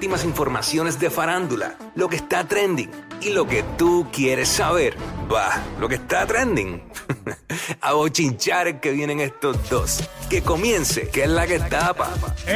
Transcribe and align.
últimas 0.00 0.24
informaciones 0.24 0.98
de 0.98 1.10
farándula, 1.10 1.76
lo 1.94 2.08
que 2.08 2.16
está 2.16 2.44
trending 2.44 2.90
y 3.20 3.34
lo 3.34 3.46
que 3.46 3.62
tú 3.76 4.06
quieres 4.10 4.48
saber. 4.48 4.96
Va, 5.32 5.60
lo 5.78 5.88
que 5.88 5.94
está 5.94 6.26
trending. 6.26 6.82
A 7.82 7.92
bochinchar 7.92 8.80
que 8.80 8.90
vienen 8.90 9.20
estos 9.20 9.68
dos. 9.70 10.08
Que 10.28 10.42
comience, 10.42 11.08
que 11.08 11.22
es 11.24 11.28
la 11.30 11.46
que 11.46 11.60
tapa. 11.60 12.08
Que 12.44 12.52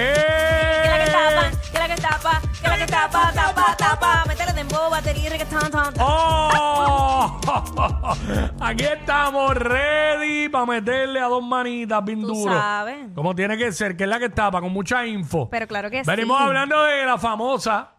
la 0.88 1.04
que 1.04 1.10
tapa, 1.10 1.50
que 1.72 1.78
la 1.78 1.88
que 1.94 2.02
tapa, 2.02 2.42
que 2.62 2.68
la 2.68 2.76
que 2.78 2.86
tapa, 2.86 3.32
tapa, 3.32 3.76
tapa. 3.76 4.24
Métele 4.26 4.52
dembow, 4.54 4.90
batería 4.90 5.26
y 5.26 5.28
reggaetón, 5.28 5.70
ton, 5.70 5.94
ton. 5.94 6.04
¡Oh! 6.06 7.40
Aquí 8.60 8.84
estamos 8.84 9.54
ready 9.54 10.48
para 10.48 10.66
meterle 10.66 11.20
a 11.20 11.26
dos 11.26 11.42
manitas 11.44 12.04
bien 12.04 12.22
Tú 12.22 12.28
duro. 12.34 12.52
sabes. 12.52 12.96
Como 13.14 13.34
tiene 13.36 13.56
que 13.56 13.70
ser, 13.72 13.96
que 13.96 14.02
es 14.04 14.10
la 14.10 14.18
que 14.18 14.28
tapa, 14.30 14.60
con 14.60 14.72
mucha 14.72 15.06
info. 15.06 15.48
Pero 15.48 15.66
claro 15.68 15.90
que 15.90 16.02
Venimos 16.02 16.38
sí. 16.38 16.44
hablando 16.44 16.82
de 16.84 17.06
la 17.06 17.18
famosa 17.18 17.93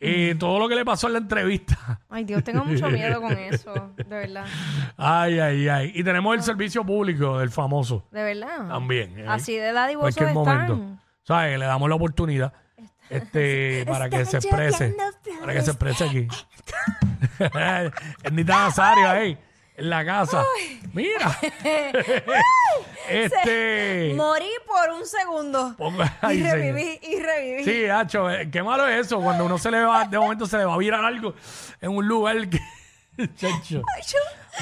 y 0.00 0.34
todo 0.36 0.58
lo 0.58 0.68
que 0.68 0.74
le 0.74 0.84
pasó 0.84 1.08
en 1.08 1.12
la 1.14 1.18
entrevista. 1.18 2.00
Ay, 2.08 2.24
Dios, 2.24 2.42
tengo 2.42 2.64
mucho 2.64 2.88
miedo 2.90 3.20
con 3.20 3.32
eso. 3.38 3.92
De 3.96 4.04
verdad. 4.04 4.46
Ay, 4.96 5.38
ay, 5.38 5.68
ay. 5.68 5.92
Y 5.94 6.02
tenemos 6.02 6.34
el 6.34 6.42
servicio 6.42 6.84
público 6.84 7.38
del 7.38 7.50
famoso 7.50 8.06
De 8.10 8.22
verdad. 8.22 8.68
también. 8.68 9.18
¿eh? 9.18 9.26
Así 9.28 9.54
de 9.56 9.72
dadivosos 9.72 10.16
Cualquier 10.16 10.28
están. 10.38 10.68
momento. 10.68 11.02
¿Sabes? 11.22 11.58
Le 11.58 11.66
damos 11.66 11.88
la 11.88 11.94
oportunidad 11.96 12.52
este, 13.10 13.84
para 13.88 14.08
que 14.08 14.24
se 14.24 14.38
exprese. 14.38 14.96
Para 15.40 15.52
que 15.52 15.62
se 15.62 15.70
exprese 15.70 16.04
aquí. 16.04 16.28
Ernita 18.24 18.58
Nazario 18.64 19.08
ahí, 19.08 19.38
en 19.76 19.90
la 19.90 20.04
casa. 20.04 20.44
Mira. 20.94 21.38
Este. 23.10 24.12
Morí 24.16 24.50
por 24.66 24.90
un 24.90 25.06
segundo. 25.06 25.74
ponga- 25.76 26.16
ay, 26.22 26.38
y 26.38 26.42
reviví, 26.42 26.98
y 27.02 27.18
reviví. 27.20 27.64
Sí, 27.64 27.86
Hacho, 27.86 28.30
eh, 28.30 28.48
qué 28.50 28.62
malo 28.62 28.86
es 28.88 29.06
eso, 29.06 29.20
cuando 29.20 29.44
uno 29.44 29.58
se 29.58 29.70
le 29.70 29.82
va, 29.82 30.04
de 30.04 30.18
momento 30.18 30.46
se 30.46 30.58
le 30.58 30.64
va 30.64 30.74
a 30.74 30.78
virar 30.78 31.04
algo 31.04 31.34
en 31.80 31.90
un 31.90 32.06
lugar 32.06 32.48
que. 32.48 32.60
Chacho. 33.36 33.82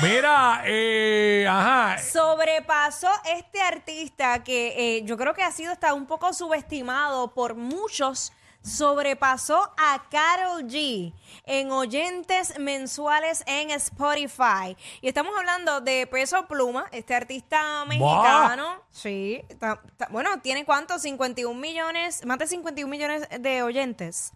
Mira, 0.03 0.63
eh, 0.65 1.47
ajá. 1.49 1.99
Sobrepasó 1.99 3.09
este 3.37 3.61
artista 3.61 4.43
que 4.43 4.97
eh, 4.99 5.03
yo 5.05 5.17
creo 5.17 5.35
que 5.35 5.43
ha 5.43 5.51
sido 5.53 5.73
hasta 5.73 5.95
un 5.95 6.07
poco 6.07 6.33
subestimado 6.33 7.33
por 7.35 7.55
muchos. 7.55 8.33
Sobrepasó 8.69 9.73
a 9.77 10.03
Carol 10.11 10.65
G 10.65 11.13
en 11.45 11.73
oyentes 11.73 12.59
mensuales 12.59 13.43
en 13.47 13.71
Spotify. 13.71 14.77
Y 15.01 15.09
estamos 15.09 15.33
hablando 15.37 15.81
de 15.81 16.07
Peso 16.07 16.47
Pluma, 16.47 16.87
este 16.93 17.15
artista 17.15 17.85
mexicano. 17.87 18.83
Sí, 18.91 19.43
ta- 19.59 19.83
ta- 19.97 20.09
bueno, 20.11 20.41
tiene 20.41 20.65
cuánto? 20.65 20.99
51 20.99 21.59
millones, 21.59 22.25
más 22.27 22.39
de 22.39 22.47
51 22.47 22.89
millones 22.91 23.27
de 23.41 23.63
oyentes 23.63 24.33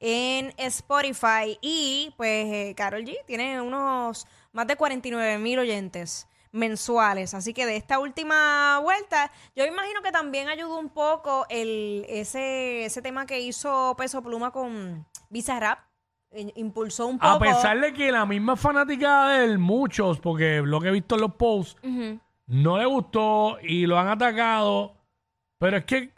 en 0.00 0.52
Spotify 0.56 1.58
y 1.60 2.12
pues 2.16 2.46
eh, 2.52 2.74
Carol 2.76 3.04
G 3.04 3.14
tiene 3.26 3.60
unos 3.60 4.26
más 4.52 4.66
de 4.66 4.76
49 4.76 5.38
mil 5.38 5.58
oyentes 5.60 6.26
mensuales. 6.52 7.34
Así 7.34 7.52
que 7.52 7.66
de 7.66 7.76
esta 7.76 7.98
última 7.98 8.78
vuelta, 8.80 9.32
yo 9.56 9.64
imagino 9.64 10.02
que 10.02 10.12
también 10.12 10.48
ayudó 10.48 10.78
un 10.78 10.90
poco 10.90 11.46
el, 11.48 12.06
ese, 12.08 12.84
ese 12.84 13.02
tema 13.02 13.26
que 13.26 13.40
hizo 13.40 13.94
Peso 13.96 14.22
Pluma 14.22 14.52
con 14.52 15.06
Bizarrap. 15.30 15.80
Eh, 16.30 16.52
Impulsó 16.56 17.08
un 17.08 17.18
poco. 17.18 17.32
A 17.32 17.38
pesar 17.38 17.80
de 17.80 17.92
que 17.92 18.12
la 18.12 18.24
misma 18.24 18.56
fanática 18.56 19.28
de 19.28 19.44
él, 19.44 19.58
muchos, 19.58 20.18
porque 20.20 20.62
lo 20.64 20.80
que 20.80 20.88
he 20.88 20.92
visto 20.92 21.16
en 21.16 21.20
los 21.22 21.34
posts, 21.34 21.80
no 22.46 22.78
le 22.78 22.86
gustó 22.86 23.58
y 23.62 23.86
lo 23.86 23.98
han 23.98 24.08
atacado. 24.08 24.94
Pero 25.58 25.78
es 25.78 25.84
que 25.84 26.12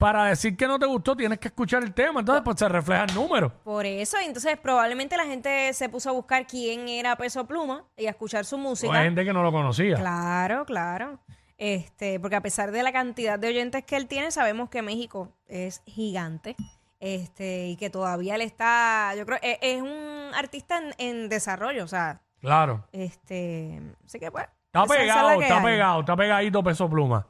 para 0.00 0.24
decir 0.24 0.56
que 0.56 0.66
no 0.66 0.78
te 0.78 0.86
gustó 0.86 1.14
tienes 1.14 1.38
que 1.38 1.48
escuchar 1.48 1.82
el 1.84 1.92
tema. 1.92 2.20
Entonces, 2.20 2.42
pues 2.42 2.58
se 2.58 2.68
refleja 2.68 3.04
el 3.04 3.14
número. 3.14 3.52
Por 3.62 3.84
eso, 3.84 4.16
entonces 4.18 4.56
probablemente 4.58 5.16
la 5.16 5.26
gente 5.26 5.72
se 5.74 5.88
puso 5.90 6.08
a 6.08 6.12
buscar 6.12 6.46
quién 6.46 6.88
era 6.88 7.14
Peso 7.16 7.46
Pluma 7.46 7.84
y 7.96 8.06
a 8.06 8.10
escuchar 8.10 8.44
su 8.46 8.56
O 8.56 8.58
música. 8.58 8.92
hay 8.98 9.04
gente 9.04 9.24
que 9.24 9.32
no 9.32 9.42
lo 9.42 9.52
conocía. 9.52 9.96
Claro, 9.96 10.64
claro. 10.64 11.20
Este, 11.58 12.18
porque 12.18 12.36
a 12.36 12.40
pesar 12.40 12.70
de 12.72 12.82
la 12.82 12.90
cantidad 12.92 13.38
de 13.38 13.48
oyentes 13.48 13.84
que 13.84 13.96
él 13.96 14.08
tiene, 14.08 14.30
sabemos 14.30 14.70
que 14.70 14.80
México 14.80 15.36
es 15.46 15.82
gigante. 15.84 16.56
Este, 16.98 17.68
y 17.68 17.76
que 17.76 17.88
todavía 17.90 18.34
él 18.34 18.40
está, 18.42 19.14
yo 19.16 19.24
creo, 19.26 19.38
es, 19.42 19.58
es 19.62 19.80
un 19.82 20.30
artista 20.34 20.78
en, 20.78 20.94
en 20.98 21.28
desarrollo, 21.28 21.84
o 21.84 21.88
sea, 21.88 22.20
Claro. 22.40 22.86
este, 22.92 23.80
así 24.04 24.18
que 24.18 24.30
pues. 24.30 24.46
Está 24.66 24.84
es 24.84 24.90
pegado, 25.00 25.38
que 25.38 25.44
está 25.44 25.58
hay. 25.58 25.64
pegado, 25.64 26.00
está 26.00 26.16
pegadito 26.16 26.62
peso 26.62 26.88
pluma. 26.88 27.26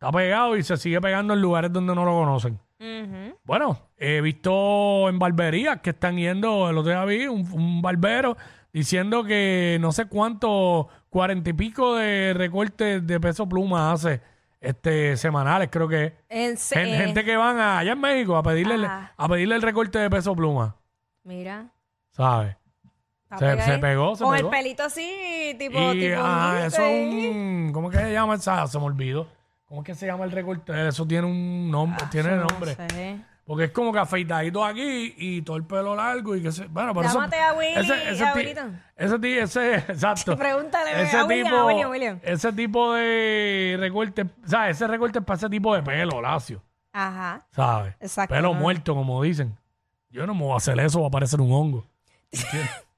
Está 0.00 0.10
pegado 0.12 0.56
y 0.56 0.62
se 0.62 0.78
sigue 0.78 0.98
pegando 0.98 1.34
en 1.34 1.42
lugares 1.42 1.70
donde 1.70 1.94
no 1.94 2.06
lo 2.06 2.12
conocen. 2.12 2.58
Ujú. 2.80 3.36
Bueno, 3.44 3.78
he 3.98 4.22
visto 4.22 5.10
en 5.10 5.18
barberías 5.18 5.82
que 5.82 5.90
están 5.90 6.16
yendo, 6.16 6.70
el 6.70 6.78
otro 6.78 6.90
día 6.90 7.04
vi 7.04 7.26
un, 7.26 7.46
un 7.52 7.82
barbero 7.82 8.34
diciendo 8.72 9.24
que 9.24 9.76
no 9.78 9.92
sé 9.92 10.06
cuánto, 10.06 10.88
cuarenta 11.10 11.50
y 11.50 11.52
pico 11.52 11.96
de 11.96 12.32
recortes 12.34 13.06
de 13.06 13.20
peso 13.20 13.46
pluma 13.46 13.92
hace 13.92 14.22
este 14.58 15.18
semanales, 15.18 15.68
creo 15.70 15.86
que 15.86 16.04
es. 16.06 16.12
En 16.30 16.56
se- 16.56 16.76
Gen- 16.76 16.94
eh, 16.94 16.96
gente 17.04 17.22
que 17.22 17.36
van 17.36 17.58
a- 17.58 17.78
allá 17.80 17.92
en 17.92 18.00
México 18.00 18.38
a 18.38 18.42
pedirle, 18.42 18.76
el- 18.76 18.84
Ajá. 18.86 19.12
a 19.14 19.28
pedirle 19.28 19.56
el 19.56 19.62
recorte 19.62 19.98
de 19.98 20.08
peso 20.08 20.34
pluma, 20.34 20.76
Mira. 21.24 21.68
¿sabes? 22.12 22.56
está 23.24 23.36
Se- 23.38 23.44
pegadito. 23.44 23.64
se 23.74 23.78
pegó, 23.78 24.16
se 24.16 24.24
Con 24.24 24.34
pegó. 24.34 24.48
el 24.48 24.56
pelito 24.58 24.82
así, 24.82 25.54
tipo, 25.58 25.92
tipo. 25.92 26.16
ah, 26.22 26.62
eso 26.64 26.82
es 26.82 27.30
un, 27.30 27.70
¿cómo 27.74 27.90
es 27.90 27.98
que 27.98 28.02
se 28.04 28.12
llama 28.14 28.36
esa? 28.36 28.66
Se 28.66 28.78
me 28.78 28.86
olvidó. 28.86 29.26
¿Cómo 29.70 29.82
es 29.82 29.86
que 29.86 29.94
se 29.94 30.04
llama 30.04 30.24
el 30.24 30.32
recorte? 30.32 30.88
Eso 30.88 31.06
tiene 31.06 31.28
un 31.28 31.70
nombre, 31.70 32.04
tiene 32.10 32.28
Ah, 32.30 32.32
Yo 32.32 32.38
no 32.40 32.46
nombre. 32.48 32.74
sé. 32.74 33.20
Porque 33.44 33.64
es 33.66 33.70
como 33.70 33.92
que 33.92 34.00
afeitadito 34.00 34.64
aquí 34.64 35.14
y 35.16 35.42
todo 35.42 35.56
el 35.56 35.64
pelo 35.64 35.94
largo 35.94 36.34
y 36.34 36.42
que 36.42 36.50
se... 36.50 36.66
Bueno, 36.66 36.92
por 36.92 37.04
eso... 37.04 37.14
Llámate 37.14 37.36
a 37.38 37.52
Willy, 37.52 37.74
ti- 37.86 38.24
Willito. 38.34 38.60
ese, 38.96 39.18
ti- 39.20 39.38
ese, 39.38 39.74
exacto. 39.88 40.36
Pregúntale 40.36 40.90
a 40.90 41.24
William, 41.24 41.54
a 41.54 41.64
William, 41.66 41.90
William. 41.90 42.18
Ese 42.22 42.52
tipo 42.52 42.94
de 42.94 43.76
recorte, 43.78 44.26
¿sabes? 44.44 44.74
Ese 44.76 44.88
recorte 44.88 45.20
es 45.20 45.24
para 45.24 45.36
ese 45.36 45.48
tipo 45.48 45.72
de 45.72 45.84
pelo 45.84 46.20
lacio, 46.20 46.60
Ajá. 46.92 47.46
¿sabes? 47.52 47.94
Exacto, 48.00 48.34
Pelo 48.34 48.52
muerto, 48.54 48.92
como 48.96 49.22
dicen. 49.22 49.56
Yo 50.10 50.26
no 50.26 50.34
me 50.34 50.40
voy 50.42 50.54
a 50.54 50.56
hacer 50.56 50.80
eso, 50.80 51.00
va 51.00 51.06
a 51.06 51.12
parecer 51.12 51.40
un 51.40 51.52
hongo. 51.52 51.86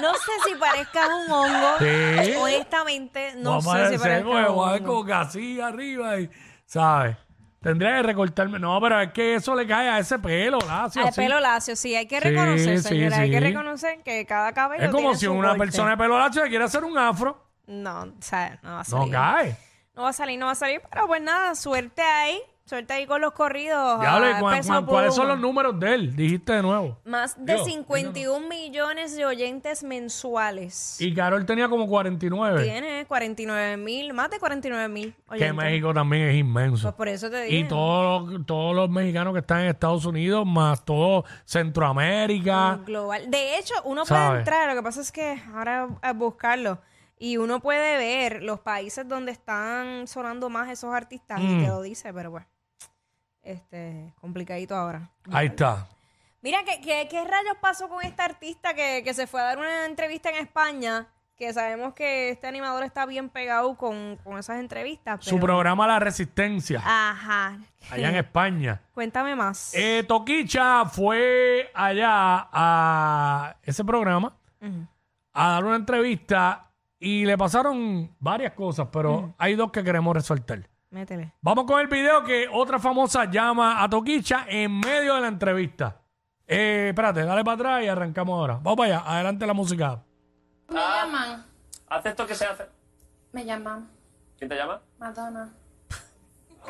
No 0.00 0.14
sé 0.14 0.32
si 0.46 0.54
parezca 0.56 1.06
un 1.16 1.30
hongo. 1.30 1.78
Sí. 1.78 2.32
Honestamente, 2.40 3.32
no 3.36 3.52
va 3.52 3.56
a 3.56 3.60
sé 3.60 3.68
si 3.68 3.98
parecer, 3.98 3.98
parezca 4.00 4.24
pues, 4.24 4.48
un 4.48 4.58
a 4.68 4.72
hongo. 4.74 4.86
como 4.86 5.04
que 5.04 5.12
así 5.12 5.60
arriba 5.60 6.18
y, 6.20 6.30
¿sabes? 6.66 7.16
Tendría 7.60 7.96
que 7.96 8.02
recortarme. 8.04 8.58
No, 8.58 8.80
pero 8.80 9.00
es 9.00 9.12
que 9.12 9.34
eso 9.34 9.54
le 9.54 9.66
cae 9.66 9.88
a 9.88 9.98
ese 9.98 10.18
pelo 10.18 10.58
lacio. 10.60 11.02
Al 11.02 11.08
así. 11.08 11.20
pelo 11.20 11.40
lacio, 11.40 11.74
sí, 11.74 11.94
hay 11.96 12.06
que 12.06 12.20
Sí, 12.20 12.28
reconocer, 12.28 12.78
sí, 12.78 12.88
señora, 12.88 13.16
hay 13.18 13.30
que 13.30 13.38
sí. 13.38 13.44
reconocer 13.44 14.02
que 14.04 14.24
cada 14.26 14.52
cabello 14.52 14.84
Es 14.84 14.90
como 14.90 15.00
tiene 15.08 15.16
si 15.18 15.26
su 15.26 15.32
una 15.32 15.48
corte. 15.48 15.58
persona 15.64 15.90
de 15.90 15.96
pelo 15.96 16.18
lacio 16.18 16.44
le 16.44 16.48
quiere 16.50 16.64
hacer 16.64 16.84
un 16.84 16.96
afro. 16.96 17.44
No, 17.66 18.02
o 18.02 18.12
sea, 18.20 18.58
no 18.62 18.70
va 18.74 18.80
a 18.80 18.84
No 18.84 18.84
salir. 18.84 19.12
cae. 19.12 19.56
No 19.96 20.02
va 20.04 20.08
a 20.10 20.12
salir, 20.12 20.38
no 20.38 20.46
va 20.46 20.52
a 20.52 20.54
salir, 20.54 20.80
pero 20.88 21.06
pues 21.08 21.20
nada, 21.20 21.54
suerte 21.56 22.00
ahí, 22.02 22.40
suerte 22.68 22.92
ahí 22.92 23.06
con 23.06 23.20
los 23.20 23.32
corridos. 23.32 24.00
Ya 24.02 24.16
ah, 24.16 24.36
¿cuál- 24.40 24.56
Peso 24.58 24.68
cuál- 24.72 24.86
¿cuáles 24.86 25.14
son 25.14 25.28
los 25.28 25.38
números 25.40 25.78
de 25.80 25.94
él? 25.94 26.14
Dijiste 26.14 26.52
de 26.52 26.62
nuevo. 26.62 26.98
Más 27.04 27.34
de 27.44 27.54
Digo, 27.54 27.64
51 27.64 28.46
millones 28.48 29.16
de 29.16 29.24
oyentes 29.26 29.82
mensuales. 29.82 31.00
Y 31.00 31.14
Carol 31.14 31.44
tenía 31.46 31.68
como 31.68 31.86
49. 31.88 32.62
Tiene 32.62 33.04
49 33.06 33.76
mil, 33.76 34.12
más 34.12 34.30
de 34.30 34.38
49 34.38 34.88
mil 34.88 35.14
Que. 35.36 35.52
México 35.52 35.92
también 35.94 36.28
es 36.28 36.36
inmenso. 36.36 36.82
Pues 36.88 36.94
por 36.94 37.08
eso 37.08 37.30
te 37.30 37.42
digo. 37.42 37.56
Y 37.56 37.68
todos 37.68 38.30
los, 38.30 38.46
todos 38.46 38.76
los 38.76 38.90
mexicanos 38.90 39.32
que 39.32 39.40
están 39.40 39.60
en 39.62 39.68
Estados 39.68 40.04
Unidos, 40.04 40.44
más 40.46 40.84
todo 40.84 41.24
Centroamérica. 41.44 42.78
global. 42.84 43.30
De 43.30 43.58
hecho, 43.58 43.74
uno 43.84 44.04
puede 44.04 44.38
entrar, 44.38 44.68
lo 44.68 44.74
que 44.74 44.82
pasa 44.82 45.00
es 45.00 45.12
que 45.12 45.40
ahora 45.54 45.88
a 46.02 46.12
buscarlo 46.12 46.78
y 47.18 47.36
uno 47.36 47.60
puede 47.60 47.96
ver 47.96 48.42
los 48.42 48.60
países 48.60 49.08
donde 49.08 49.32
están 49.32 50.06
sonando 50.06 50.48
más 50.50 50.68
esos 50.70 50.94
artistas 50.94 51.40
Mm. 51.40 51.44
y 51.60 51.62
te 51.62 51.66
lo 51.68 51.82
dice, 51.82 52.12
pero 52.12 52.30
bueno, 52.30 52.46
este, 53.52 54.12
complicadito 54.20 54.74
ahora. 54.76 55.10
Ahí 55.32 55.46
está. 55.48 55.88
Mira, 56.42 56.58
¿qué, 56.64 56.80
qué, 56.80 57.08
qué 57.10 57.24
rayos 57.24 57.56
pasó 57.60 57.88
con 57.88 58.04
esta 58.04 58.24
artista 58.24 58.74
que, 58.74 59.02
que 59.02 59.12
se 59.14 59.26
fue 59.26 59.40
a 59.40 59.44
dar 59.44 59.58
una 59.58 59.86
entrevista 59.86 60.30
en 60.30 60.36
España? 60.36 61.06
Que 61.36 61.52
sabemos 61.52 61.94
que 61.94 62.30
este 62.30 62.48
animador 62.48 62.82
está 62.82 63.06
bien 63.06 63.28
pegado 63.28 63.76
con, 63.76 64.16
con 64.24 64.38
esas 64.38 64.58
entrevistas. 64.58 65.24
Su 65.24 65.36
pero- 65.36 65.46
programa 65.46 65.86
La 65.86 66.00
Resistencia, 66.00 66.80
Ajá. 66.84 67.58
allá 67.90 68.08
en 68.08 68.16
España. 68.16 68.80
Cuéntame 68.92 69.36
más. 69.36 69.72
Eh, 69.74 70.04
Toquicha 70.06 70.84
fue 70.86 71.70
allá 71.74 72.48
a 72.52 73.56
ese 73.62 73.84
programa 73.84 74.36
Ujú. 74.60 74.86
a 75.32 75.48
dar 75.50 75.64
una 75.64 75.76
entrevista 75.76 76.70
y 76.98 77.24
le 77.24 77.38
pasaron 77.38 78.10
varias 78.18 78.52
cosas, 78.54 78.88
pero 78.92 79.32
hay 79.38 79.54
dos 79.54 79.70
que 79.70 79.84
queremos 79.84 80.14
resaltar. 80.16 80.68
Métele. 80.90 81.34
Vamos 81.42 81.64
con 81.66 81.80
el 81.80 81.86
video 81.86 82.24
que 82.24 82.48
otra 82.50 82.78
famosa 82.78 83.26
llama 83.30 83.82
a 83.82 83.88
Toquicha 83.90 84.46
en 84.48 84.80
medio 84.80 85.14
de 85.16 85.20
la 85.20 85.28
entrevista. 85.28 86.00
Eh, 86.46 86.86
espérate, 86.88 87.24
dale 87.24 87.44
para 87.44 87.54
atrás 87.56 87.84
y 87.84 87.88
arrancamos 87.88 88.38
ahora. 88.38 88.54
Vamos 88.62 88.76
para 88.76 88.96
allá, 88.98 89.10
adelante 89.10 89.46
la 89.46 89.52
música. 89.52 90.02
Me 90.68 90.74
llaman, 90.80 91.44
¿Hace 91.88 92.08
esto 92.10 92.26
que 92.26 92.34
se 92.34 92.44
hace? 92.46 92.64
me 93.32 93.44
llaman 93.44 93.88
¿Quién 94.38 94.48
te 94.48 94.56
llama? 94.56 94.80
Madonna. 94.98 95.52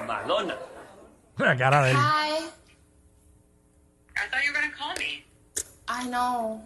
Madonna. 0.06 0.56
La 1.36 1.56
cara 1.56 1.82
de 1.82 1.90
él. 1.92 1.96
Hi. 1.96 2.44
I 5.90 6.08
know. 6.08 6.60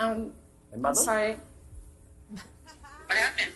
Um, 0.00 0.32
¿En 0.72 0.80
Madonna? 0.80 0.94
sorry. 1.04 1.36
What 3.06 3.16
happened? 3.16 3.52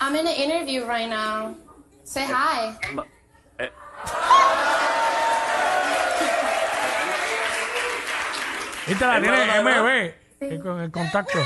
I'm 0.00 0.14
in 0.16 0.26
an 0.26 0.32
interview 0.34 0.84
right 0.86 1.08
now. 1.08 1.54
Say 2.06 2.22
hi. 2.24 2.72
Ma- 2.94 3.04
eh, 3.58 3.68
¿Viste? 8.86 9.04
La 9.04 9.20
tiene 9.20 9.36
Madonna, 9.36 9.62
verdad? 9.62 10.14
MB 10.40 10.52
el, 10.52 10.62
con 10.62 10.80
el 10.80 10.90
contacto. 10.92 11.38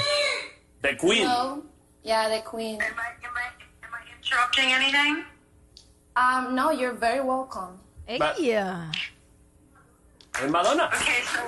The 0.82 0.96
Queen. 0.98 1.26
Hello. 1.26 1.62
Yeah, 2.02 2.28
the 2.28 2.42
queen. 2.44 2.80
Am 2.80 2.94
I, 2.98 3.26
am 3.26 3.34
I, 3.36 3.86
am 3.86 3.92
I 3.94 4.00
interrupting 4.16 4.72
anything? 4.72 5.24
Um, 6.16 6.54
no, 6.54 6.70
you're 6.70 6.92
very 6.94 7.20
welcome. 7.20 7.78
Ella. 8.06 8.90
¿Es 10.42 10.50
Madonna? 10.50 10.88
Okay, 10.88 11.22
so 11.24 11.40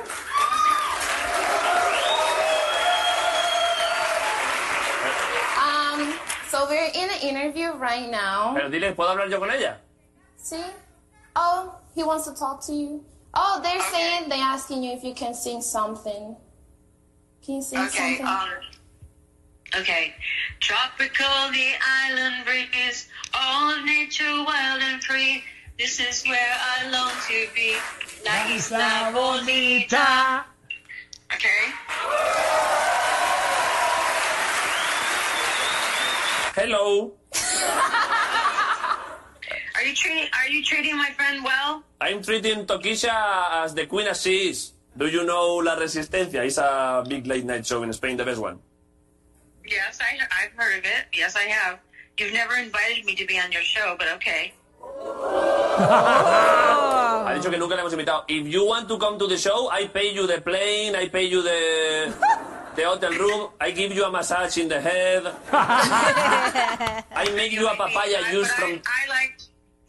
so 6.53 6.67
we're 6.69 6.93
in 6.95 7.09
an 7.09 7.21
interview 7.23 7.73
right 7.73 8.11
now. 8.11 8.53
Pero 8.55 8.69
dile, 8.69 8.95
¿puedo 8.95 9.09
hablar 9.09 9.31
yo 9.31 9.39
con 9.39 9.51
ella? 9.51 9.79
See? 10.37 10.63
Oh, 11.35 11.75
he 11.95 12.05
wants 12.05 12.27
to 12.27 12.35
talk 12.35 12.63
to 12.67 12.75
you. 12.75 13.03
Oh, 13.33 13.59
they're 13.63 13.81
saying 13.81 14.29
they're 14.29 14.39
asking 14.39 14.83
you 14.83 14.93
if 14.93 15.03
you 15.03 15.15
can 15.15 15.33
sing 15.33 15.63
something. 15.63 16.37
Can 17.43 17.55
you 17.55 17.63
sing 17.63 17.79
okay, 17.79 18.19
something? 18.19 18.27
um, 18.27 19.81
okay. 19.81 20.15
Tropical, 20.61 21.51
the 21.53 21.69
island 22.05 22.45
breeze, 22.45 23.09
all 23.33 23.83
nature 23.83 24.45
wild 24.45 24.83
and 24.83 25.03
free. 25.03 25.43
This 25.79 26.01
is 26.01 26.23
where 26.25 26.55
I 26.77 26.91
long 26.91 27.13
to 27.29 27.49
be. 27.55 27.77
La 28.27 28.55
isla 28.55 29.11
bonita. 29.15 30.45
Hello. 36.53 37.17
Are 39.73 39.85
you 39.85 39.95
treating 39.97 40.29
Are 40.37 40.49
you 40.53 40.63
treating 40.63 40.97
my 40.97 41.09
friend 41.17 41.43
well? 41.43 41.83
I'm 42.01 42.23
treating 42.23 42.67
Tokisha 42.67 43.65
as 43.65 43.73
the 43.73 43.87
queen 43.87 44.07
as 44.07 44.21
she 44.21 44.53
is. 44.53 44.73
Do 44.93 45.09
you 45.09 45.25
know 45.25 45.65
La 45.65 45.81
Resistencia? 45.81 46.45
It's 46.45 46.59
a 46.59 47.03
big 47.09 47.27
late 47.27 47.47
night 47.49 47.65
show 47.65 47.83
in 47.83 47.93
Spain, 47.97 48.19
the 48.19 48.25
best 48.29 48.41
one. 48.41 48.61
Yes, 49.65 49.97
I 50.05 50.21
I've 50.29 50.53
heard 50.53 50.79
of 50.79 50.85
it. 50.85 51.09
Yes, 51.17 51.37
I 51.37 51.49
have. 51.49 51.81
You've 52.19 52.35
never 52.37 52.57
invited 52.61 53.07
me 53.07 53.15
to 53.17 53.25
be 53.25 53.41
on 53.41 53.51
your 53.51 53.65
show, 53.65 53.97
but 53.99 54.09
okay. 54.21 54.53
Ha 57.23 57.35
dicho 57.35 57.51
que 57.51 57.57
nunca 57.57 57.77
le 57.77 57.81
hemos 57.81 57.93
invitado. 57.93 58.25
If 58.29 58.47
you 58.47 58.67
want 58.67 58.89
to 58.89 58.99
come 58.99 59.17
to 59.19 59.27
the 59.27 59.39
show, 59.39 59.71
I 59.71 59.89
pay 59.89 60.13
you 60.13 60.27
the 60.27 60.43
plane, 60.43 60.95
I 60.95 61.09
pay 61.09 61.25
you 61.25 61.41
the 61.41 62.13
the 62.77 62.85
hotel 62.85 63.13
room, 63.13 63.51
I 63.61 63.71
give 63.71 63.93
you 63.93 64.05
a 64.05 64.11
massage 64.11 64.57
in 64.59 64.69
the 64.69 64.81
head. 64.81 65.27
I 65.53 67.29
make 67.35 67.53
you 67.53 67.67
a 67.69 67.75
papaya 67.77 68.23
I, 68.25 68.33
juice 68.33 68.51
from. 68.53 68.71
I, 68.71 68.83
I 69.05 69.09
like. 69.09 69.37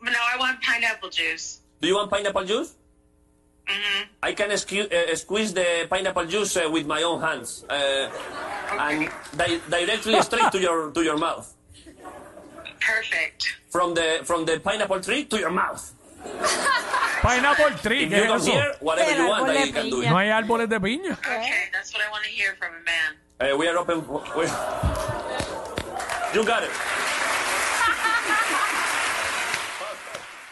No, 0.02 0.12
I 0.12 0.38
want 0.38 0.62
pineapple 0.62 1.10
juice. 1.10 1.62
Do 1.82 1.88
you 1.88 1.96
want 1.96 2.12
pineapple 2.12 2.44
juice? 2.46 2.76
Mm-hmm. 3.68 4.04
I 4.22 4.34
can 4.34 4.50
sque- 4.50 4.92
uh, 4.92 5.16
squeeze 5.16 5.54
the 5.54 5.88
pineapple 5.90 6.26
juice 6.26 6.58
uh, 6.58 6.70
with 6.70 6.86
my 6.86 7.02
own 7.04 7.22
hands 7.22 7.64
uh, 7.70 8.10
and 8.72 9.10
di- 9.38 9.62
directly 9.70 10.22
straight 10.22 10.52
to 10.52 10.60
your 10.60 10.92
to 10.92 11.02
your 11.02 11.18
mouth. 11.18 11.48
Perfect. 12.82 13.56
From 13.70 13.94
the 13.94 14.20
from 14.26 14.44
the 14.46 14.60
pineapple 14.60 15.00
tree 15.00 15.24
to 15.26 15.40
your 15.40 15.52
mouth. 15.52 15.94
Pineapple 17.22 17.76
Tree, 17.82 18.10
¿qué 18.10 18.18
you 18.18 18.34
es 18.36 18.42
eso? 18.44 18.52
here, 18.52 18.76
whatever 18.82 19.16
you 19.18 19.28
want, 19.28 19.48
de 19.48 19.72
can 19.72 19.90
do 19.90 20.04
it. 20.04 20.10
No 20.10 20.18
hay 20.18 20.30
árboles 20.30 20.68
de 20.68 20.80
piña. 20.80 21.14
Okay, 21.14 21.70
that's 21.72 21.94
what 21.94 22.02
I 22.06 22.10
want 22.12 22.24
to 22.26 22.30
hear 22.30 22.56
from 22.58 22.74
a 22.76 22.84
man. 22.84 23.54
Uh, 23.54 23.58
we 23.58 23.68
are 23.68 23.78
open. 23.78 24.00
we 24.36 24.46
you 26.34 26.44
got 26.46 26.64
it. 26.64 26.70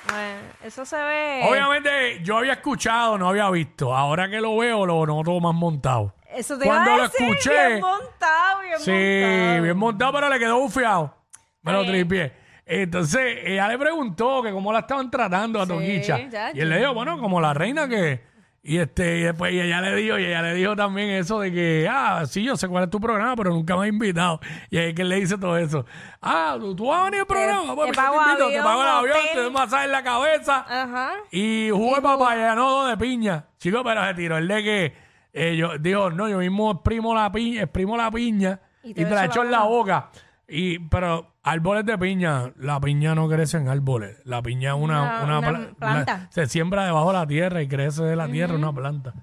Bueno, 0.07 0.41
eso 0.63 0.85
se 0.85 0.95
ve. 0.97 1.41
Obviamente 1.49 2.21
yo 2.23 2.37
había 2.37 2.53
escuchado, 2.53 3.17
no 3.17 3.29
había 3.29 3.49
visto. 3.49 3.95
Ahora 3.95 4.29
que 4.29 4.41
lo 4.41 4.57
veo, 4.57 4.85
lo 4.85 5.05
noto 5.05 5.39
más 5.39 5.53
montado. 5.53 6.13
Eso 6.33 6.57
te 6.57 6.65
Cuando 6.65 6.89
iba 6.89 6.93
a 6.95 6.97
lo 6.97 7.03
decir, 7.09 7.27
escuché- 7.27 7.67
Bien 7.67 7.81
montado, 7.81 8.61
bien 8.61 8.79
Sí, 8.79 8.91
montado. 8.91 9.63
bien 9.63 9.77
montado, 9.77 10.13
pero 10.13 10.29
le 10.29 10.39
quedó 10.39 10.59
bufiado. 10.59 11.15
Me 11.61 11.71
lo 11.73 11.85
tripié. 11.85 12.33
Entonces, 12.65 13.39
ella 13.45 13.67
le 13.67 13.77
preguntó 13.77 14.41
que 14.41 14.51
cómo 14.51 14.71
la 14.71 14.79
estaban 14.79 15.09
tratando 15.11 15.59
a 15.61 15.65
Sí, 15.65 15.69
Toquicha. 15.71 16.19
ya, 16.29 16.51
Y 16.53 16.61
él 16.61 16.69
le 16.69 16.79
dijo, 16.79 16.93
bueno, 16.93 17.19
como 17.19 17.41
la 17.41 17.53
reina 17.53 17.87
que... 17.87 18.29
Y 18.63 18.77
este, 18.77 19.17
y 19.17 19.21
después 19.23 19.51
y 19.53 19.59
ella 19.59 19.81
le 19.81 19.95
dijo, 19.95 20.19
y 20.19 20.25
ella 20.25 20.43
le 20.43 20.53
dijo 20.53 20.75
también 20.75 21.09
eso 21.09 21.39
de 21.39 21.51
que, 21.51 21.87
ah, 21.89 22.25
sí, 22.27 22.43
yo 22.43 22.55
sé 22.55 22.67
cuál 22.67 22.83
es 22.83 22.89
tu 22.91 23.01
programa, 23.01 23.35
pero 23.35 23.49
nunca 23.49 23.75
me 23.75 23.81
has 23.85 23.89
invitado. 23.89 24.39
Y 24.69 24.77
ahí 24.77 24.89
es 24.89 24.93
que 24.93 25.01
él 25.01 25.09
le 25.09 25.15
dice 25.15 25.35
todo 25.39 25.57
eso. 25.57 25.83
Ah, 26.21 26.57
tú, 26.59 26.75
tú 26.75 26.85
vas 26.85 27.01
a 27.01 27.03
venir 27.05 27.21
al 27.21 27.25
programa, 27.25 27.73
pues, 27.73 27.89
te 27.89 27.95
yo 27.97 28.01
pago 28.03 28.17
te 28.17 28.23
invito, 28.29 28.37
te 28.37 28.43
avión, 28.59 28.63
pago 28.63 28.81
el 28.83 28.87
avión, 28.87 29.17
hotel. 29.17 29.29
te 29.33 29.39
doy 29.39 29.47
un 29.47 29.53
masaje 29.53 29.85
en 29.85 29.91
la 29.91 30.03
cabeza. 30.03 30.65
Ajá. 30.69 31.13
Y 31.31 31.69
jugo 31.71 31.95
de 31.95 32.01
papaya, 32.03 32.53
no 32.53 32.69
dos 32.69 32.89
de 32.91 32.97
piña. 32.97 33.45
Chico, 33.57 33.83
pero 33.83 34.05
se 34.05 34.13
tiró 34.13 34.37
el 34.37 34.47
de 34.47 34.63
que 34.63 34.93
eh, 35.33 35.55
yo 35.55 35.79
dijo, 35.79 36.11
no, 36.11 36.29
yo 36.29 36.37
mismo 36.37 36.71
exprimo 36.71 37.15
la 37.15 37.31
piña, 37.31 37.63
exprimo 37.63 37.97
la 37.97 38.11
piña 38.11 38.59
y 38.83 38.91
Y 38.91 38.93
te, 38.93 39.05
te 39.05 39.09
la 39.09 39.25
echo 39.25 39.31
echo 39.31 39.43
la 39.43 39.45
en 39.47 39.51
la 39.53 39.63
boca. 39.63 40.09
Y, 40.53 40.79
pero 40.79 41.33
árboles 41.43 41.85
de 41.85 41.97
piña, 41.97 42.51
la 42.57 42.79
piña 42.81 43.15
no 43.15 43.29
crece 43.29 43.55
en 43.57 43.69
árboles. 43.69 44.17
La 44.25 44.41
piña 44.41 44.71
es 44.71 44.75
una, 44.75 45.01
Una- 45.01 45.23
una, 45.23 45.39
una 45.39 45.47
pla- 45.49 45.73
planta. 45.79 46.17
la- 46.17 46.31
se 46.31 46.45
siembra 46.47 46.83
debajo 46.85 47.13
de 47.13 47.19
la 47.19 47.25
tierra 47.27 47.61
y 47.61 47.69
crece 47.69 48.03
de 48.03 48.15
la 48.17 48.27
tierra 48.27 48.55
una 48.55 48.73
planta. 48.73 49.13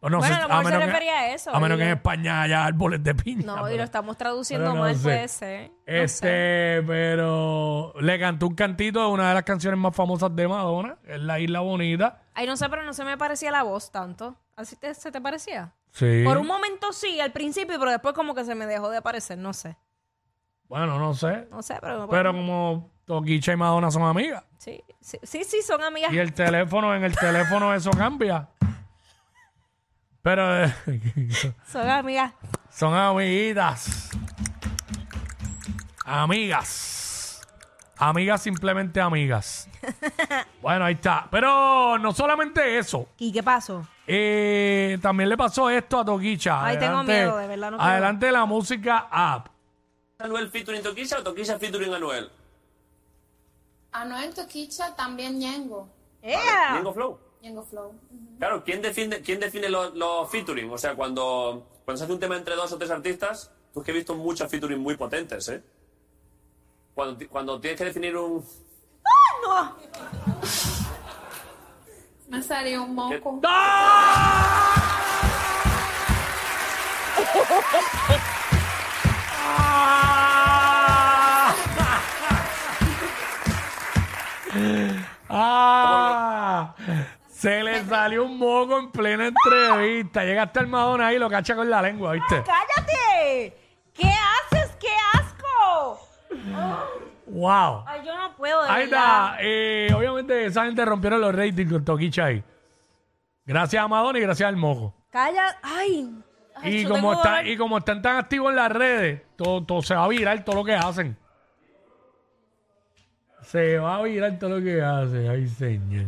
O 0.00 0.10
no 0.10 0.18
Bueno, 0.18 0.22
sé, 0.22 0.34
a 0.34 0.42
lo 0.42 0.48
mejor 0.48 0.64
se 0.64 0.70
menos 0.70 0.80
que- 0.80 0.86
refería 0.86 1.18
a 1.20 1.28
eso, 1.34 1.54
A 1.54 1.60
menos 1.60 1.78
que 1.78 1.84
en. 1.84 1.90
España 1.92 2.42
haya 2.42 2.64
árboles 2.66 3.02
de 3.02 3.14
piña. 3.14 3.46
No, 3.46 3.56
y 3.60 3.64
pero- 3.64 3.76
lo 3.78 3.82
estamos 3.84 4.16
traduciendo 4.18 4.64
pero 4.66 4.74
no 4.74 4.80
mal, 4.82 4.94
sé. 4.96 5.02
puede 5.02 5.28
ser. 5.28 5.68
No 5.70 5.74
Este, 5.86 6.76
sé. 6.80 6.84
pero 6.86 7.94
le 8.00 8.18
cantó 8.18 8.46
un 8.46 8.54
cantito 8.54 9.00
de 9.00 9.06
una 9.08 9.28
de 9.28 9.34
las 9.34 9.42
canciones 9.44 9.80
más 9.80 9.96
famosas 9.96 10.36
de 10.36 10.46
Madonna, 10.46 10.98
es 11.06 11.20
La 11.20 11.40
Isla 11.40 11.60
Bonita. 11.60 12.22
Ay, 12.34 12.46
no 12.46 12.56
sé, 12.56 12.68
pero 12.68 12.82
no 12.84 12.92
se 12.92 13.04
me 13.04 13.16
parecía 13.16 13.50
la 13.50 13.62
voz 13.62 13.90
tanto. 13.90 14.36
¿Así 14.56 14.76
te, 14.76 14.92
se 14.94 15.10
te 15.10 15.20
parecía? 15.20 15.72
Sí. 15.92 16.22
Por 16.24 16.38
un 16.38 16.46
momento 16.46 16.92
sí, 16.92 17.20
al 17.20 17.32
principio, 17.32 17.78
pero 17.78 17.90
después 17.90 18.14
como 18.14 18.34
que 18.34 18.44
se 18.44 18.54
me 18.54 18.66
dejó 18.66 18.90
de 18.90 19.00
parecer, 19.02 19.38
no 19.38 19.52
sé. 19.52 19.76
Bueno, 20.68 20.98
no 20.98 21.14
sé. 21.14 21.46
No 21.50 21.62
sé, 21.62 21.76
pero... 21.80 22.08
Pero 22.08 22.32
como 22.32 22.90
Toquicha 23.04 23.52
y 23.52 23.56
Madonna 23.56 23.90
son 23.90 24.02
amigas. 24.02 24.44
Sí, 24.58 24.82
sí, 25.00 25.18
sí, 25.22 25.44
sí, 25.44 25.62
son 25.62 25.82
amigas. 25.82 26.12
Y 26.12 26.18
el 26.18 26.32
teléfono, 26.32 26.94
en 26.94 27.04
el 27.04 27.14
teléfono 27.16 27.74
eso 27.74 27.90
cambia. 27.90 28.48
Pero 30.22 30.64
eh, 30.64 30.74
Son 31.70 31.86
amigas. 31.88 32.32
son 32.70 32.94
amiguitas. 32.94 34.08
Amigas. 36.06 37.42
Amigas, 37.98 38.42
simplemente 38.42 39.00
amigas. 39.00 39.68
Bueno, 40.62 40.86
ahí 40.86 40.94
está. 40.94 41.28
Pero 41.30 41.98
no 41.98 42.12
solamente 42.14 42.78
eso. 42.78 43.06
¿Y 43.18 43.30
qué 43.30 43.42
pasó? 43.42 43.86
Eh, 44.06 44.98
también 45.02 45.28
le 45.28 45.36
pasó 45.36 45.68
esto 45.68 46.00
a 46.00 46.04
Toquicha. 46.06 46.64
Ay, 46.64 46.78
tengo 46.78 47.02
miedo, 47.02 47.36
de 47.36 47.46
verdad, 47.46 47.70
no 47.70 47.76
quiero. 47.76 47.92
Adelante 47.92 48.32
la 48.32 48.46
música 48.46 49.08
app. 49.10 49.48
¿Anuel 50.18 50.48
featuring 50.48 50.82
Tokisha 50.82 51.18
o 51.18 51.22
Tokisha 51.22 51.58
featuring 51.58 51.92
Anuel? 51.92 52.30
Anuel 53.92 54.32
Toquicha, 54.34 54.94
también 54.94 55.38
Ñengo. 55.38 55.88
¡Ea! 56.22 56.74
Ñengo 56.74 56.94
Flow. 56.94 57.18
Ñengo 57.42 57.62
Flow. 57.64 57.92
Claro, 58.38 58.62
¿quién 58.64 58.80
define, 58.80 59.20
quién 59.22 59.40
define 59.40 59.68
los 59.68 59.94
los 59.94 60.30
featuring? 60.30 60.70
O 60.70 60.78
sea, 60.78 60.94
cuando, 60.94 61.66
cuando 61.84 61.98
se 61.98 62.04
hace 62.04 62.12
un 62.12 62.20
tema 62.20 62.36
entre 62.36 62.54
dos 62.54 62.72
o 62.72 62.78
tres 62.78 62.90
artistas, 62.90 63.50
pues 63.72 63.84
que 63.84 63.90
he 63.90 63.94
visto 63.94 64.14
muchos 64.14 64.48
featuring 64.50 64.80
muy 64.80 64.96
potentes, 64.96 65.48
¿eh? 65.48 65.62
Cuando, 66.94 67.28
cuando 67.28 67.60
tienes 67.60 67.78
que 67.78 67.86
definir 67.86 68.16
un... 68.16 68.44
Me 72.28 72.42
salió 72.42 72.84
un 72.84 72.94
moco. 72.94 73.40
Ah, 85.28 86.74
se 87.28 87.62
le 87.62 87.84
salió 87.84 88.24
un 88.24 88.38
moco 88.38 88.78
en 88.78 88.90
plena 88.90 89.26
entrevista. 89.26 90.24
Llega 90.24 90.44
hasta 90.44 90.60
el 90.60 90.66
Madonna 90.68 91.08
ahí 91.08 91.16
y 91.16 91.18
lo 91.18 91.28
cacha 91.28 91.54
con 91.56 91.68
la 91.68 91.82
lengua, 91.82 92.12
¿viste? 92.12 92.42
¡Cállate! 92.44 93.56
¿Qué 93.92 94.06
haces? 94.08 94.76
¡Qué 94.80 94.88
asco! 95.14 96.00
¡Wow! 97.26 97.84
Ay, 97.86 98.02
yo 98.04 98.16
no 98.16 98.34
puedo, 98.36 98.62
de 98.62 98.68
Ahí 98.70 98.84
verdad. 98.84 99.32
está. 99.32 99.36
Eh, 99.40 99.92
obviamente 99.94 100.46
esa 100.46 100.64
gente 100.66 100.84
rompieron 100.84 101.20
los 101.20 101.34
ratings 101.34 101.72
con 101.72 101.84
Toquicha 101.84 102.26
ahí. 102.26 102.42
Gracias 103.44 103.82
a 103.82 103.88
Madonna 103.88 104.18
y 104.18 104.22
gracias 104.22 104.48
al 104.48 104.56
moco. 104.56 104.94
Calla. 105.10 105.58
Ay. 105.62 106.10
Ay, 106.56 106.76
Y 106.76 106.82
yo 106.82 106.88
como, 106.90 107.00
tengo 107.10 107.12
está, 107.14 107.30
dolor. 107.38 107.46
y 107.48 107.56
como 107.56 107.78
están 107.78 108.02
tan 108.02 108.16
activos 108.16 108.50
en 108.50 108.56
las 108.56 108.70
redes, 108.72 109.22
todo, 109.36 109.62
todo 109.64 109.82
se 109.82 109.94
va 109.94 110.04
a 110.04 110.08
virar 110.08 110.44
todo 110.44 110.56
lo 110.56 110.64
que 110.64 110.74
hacen. 110.74 111.16
Se 113.42 113.78
va 113.78 113.96
a 113.96 114.02
virar 114.02 114.38
todo 114.38 114.58
lo 114.58 114.64
que 114.64 114.80
hacen. 114.82 115.28
Ay, 115.28 115.46
señor. 115.48 116.06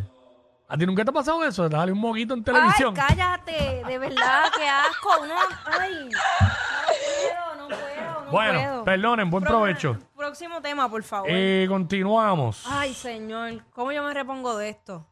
¿A 0.69 0.77
ti 0.77 0.85
nunca 0.87 1.05
te 1.05 1.11
ha 1.11 1.15
pasado 1.15 1.45
eso? 1.45 1.69
¿De 1.69 1.77
darle 1.77 1.93
un 1.93 2.01
moquito 2.01 2.35
en 2.35 2.41
Ay, 2.41 2.45
televisión? 2.45 2.95
cállate, 2.95 3.83
de 3.87 3.99
verdad, 3.99 4.51
qué 4.57 4.67
asco. 4.69 5.11
Uno, 5.23 5.35
ay, 5.79 6.09
no 6.09 7.69
puedo, 7.69 7.69
no 7.69 7.69
puedo, 7.69 8.25
no 8.25 8.31
bueno, 8.33 8.59
puedo. 8.59 8.85
perdonen, 8.85 9.31
buen 9.31 9.45
Pro- 9.45 9.53
provecho. 9.53 9.97
Próximo 10.17 10.61
tema, 10.61 10.89
por 10.89 11.03
favor. 11.05 11.29
Eh, 11.31 11.67
continuamos. 11.69 12.65
Ay, 12.69 12.95
señor, 12.95 13.63
¿cómo 13.75 13.93
yo 13.93 14.03
me 14.03 14.13
repongo 14.13 14.57
de 14.57 14.71
esto? 14.71 15.07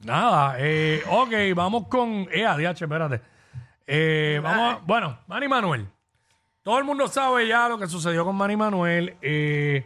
Nada, 0.00 0.56
eh, 0.58 1.02
ok, 1.08 1.32
vamos 1.54 1.86
con. 1.88 2.26
Eh, 2.30 2.44
ADH, 2.44 2.82
espérate. 2.82 3.22
Eh, 3.92 4.40
vamos 4.42 4.74
a- 4.74 4.80
bueno, 4.86 5.18
Manny 5.26 5.48
Manuel. 5.48 5.88
Todo 6.62 6.78
el 6.78 6.84
mundo 6.84 7.08
sabe 7.08 7.48
ya 7.48 7.68
lo 7.68 7.76
que 7.78 7.88
sucedió 7.88 8.24
con 8.24 8.36
Manny 8.36 8.56
Manuel. 8.56 9.16
Eh, 9.20 9.84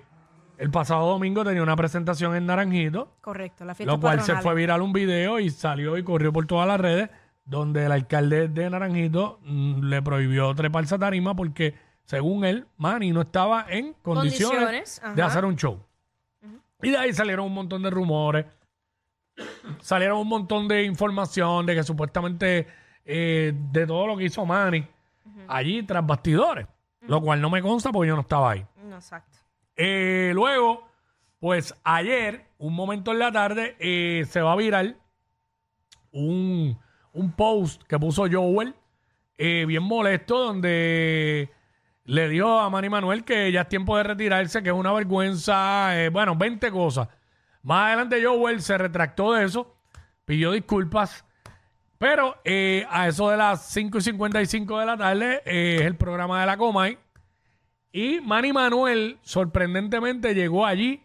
el 0.58 0.70
pasado 0.70 1.08
domingo 1.08 1.42
tenía 1.42 1.62
una 1.62 1.75
presentación 1.75 2.37
en 2.37 2.44
Naranjito, 2.46 3.16
Correcto, 3.23 3.64
la 3.64 3.75
fiesta 3.75 3.92
lo 3.94 4.00
cual 4.00 4.20
se 4.20 4.37
fue 4.37 4.54
viral 4.54 4.82
un 4.82 4.92
video 4.92 5.38
y 5.40 5.49
salió 5.50 5.96
y 5.96 6.04
corrió 6.04 6.32
por 6.32 6.46
todas 6.46 6.68
las 6.68 6.78
redes, 6.80 7.08
donde 7.46 7.87
el 7.87 7.92
alcalde 7.92 8.49
de 8.49 8.68
Naranjito 8.68 9.40
mm, 9.42 9.84
le 9.84 10.02
prohibió 10.02 10.54
treparse 10.54 10.96
a 10.96 10.99
tarima 10.99 11.34
porque, 11.34 11.75
según 12.04 12.44
él, 12.44 12.66
Manny 12.76 13.11
no 13.12 13.23
estaba 13.23 13.64
en 13.70 13.94
condiciones, 14.02 14.58
Condiciones, 15.00 15.02
de 15.16 15.23
ajá. 15.23 15.30
hacer 15.30 15.44
un 15.46 15.56
show. 15.56 15.80
Y 16.82 16.90
de 16.90 16.99
ahí 16.99 17.14
salieron 17.14 17.46
un 17.46 17.54
montón 17.54 17.82
de 17.82 17.88
rumores 17.90 18.44
salieron 19.80 20.18
un 20.18 20.28
montón 20.28 20.68
de 20.68 20.84
información 20.84 21.64
de 21.66 21.75
que 21.75 21.82
supuestamente 21.82 22.66
eh, 23.04 23.52
de 23.54 23.87
todo 23.87 24.06
lo 24.06 24.16
que 24.16 24.25
hizo 24.25 24.44
Manny 24.46 24.87
allí 25.49 25.82
tras 25.82 26.06
bastidores, 26.06 26.66
lo 27.02 27.20
cual 27.20 27.40
no 27.40 27.50
me 27.50 27.62
consta 27.62 27.92
porque 27.92 28.08
yo 28.08 28.14
no 28.14 28.23
estaba 28.23 28.52
ahí. 28.52 28.66
No, 28.82 28.96
exacto. 28.96 29.38
Eh, 29.76 30.32
luego, 30.34 30.88
pues 31.38 31.75
ayer, 31.84 32.46
un 32.58 32.75
momento 32.75 33.12
en 33.12 33.18
la 33.18 33.32
tarde, 33.32 33.76
eh, 33.78 34.25
se 34.28 34.40
va 34.40 34.52
a 34.52 34.56
virar 34.56 34.96
un, 36.12 36.78
un 37.12 37.32
post 37.32 37.82
que 37.84 37.99
puso 37.99 38.26
Joel, 38.30 38.75
eh, 39.37 39.64
bien 39.66 39.82
molesto, 39.82 40.38
donde 40.38 41.50
le 42.04 42.28
dijo 42.28 42.61
a 42.61 42.70
Manny 42.70 42.88
Manuel 42.88 43.25
que 43.25 43.50
ya 43.50 43.62
es 43.62 43.68
tiempo 43.68 43.96
de 43.96 44.04
retirarse, 44.04 44.62
que 44.62 44.68
es 44.68 44.75
una 44.75 44.92
vergüenza, 44.92 46.00
eh, 46.00 46.08
bueno, 46.11 46.37
20 46.37 46.70
cosas. 46.70 47.08
Más 47.62 47.88
adelante 47.88 48.25
Joel 48.25 48.61
se 48.62 48.76
retractó 48.78 49.32
de 49.32 49.44
eso, 49.44 49.75
pidió 50.25 50.52
disculpas, 50.52 51.25
pero 52.04 52.37
eh, 52.44 52.87
a 52.90 53.08
eso 53.08 53.30
de 53.30 53.38
las 53.38 53.64
5 53.68 53.96
y 53.96 54.00
55 54.02 54.78
de 54.78 54.84
la 54.84 54.94
tarde 54.94 55.40
eh, 55.46 55.76
es 55.76 55.87
el 55.87 55.96
programa 55.96 56.38
de 56.38 56.44
la 56.44 56.58
Comay. 56.58 56.99
Y 57.92 58.20
Manny 58.20 58.52
Manuel, 58.52 59.16
sorprendentemente, 59.23 60.34
llegó 60.34 60.66
allí 60.66 61.02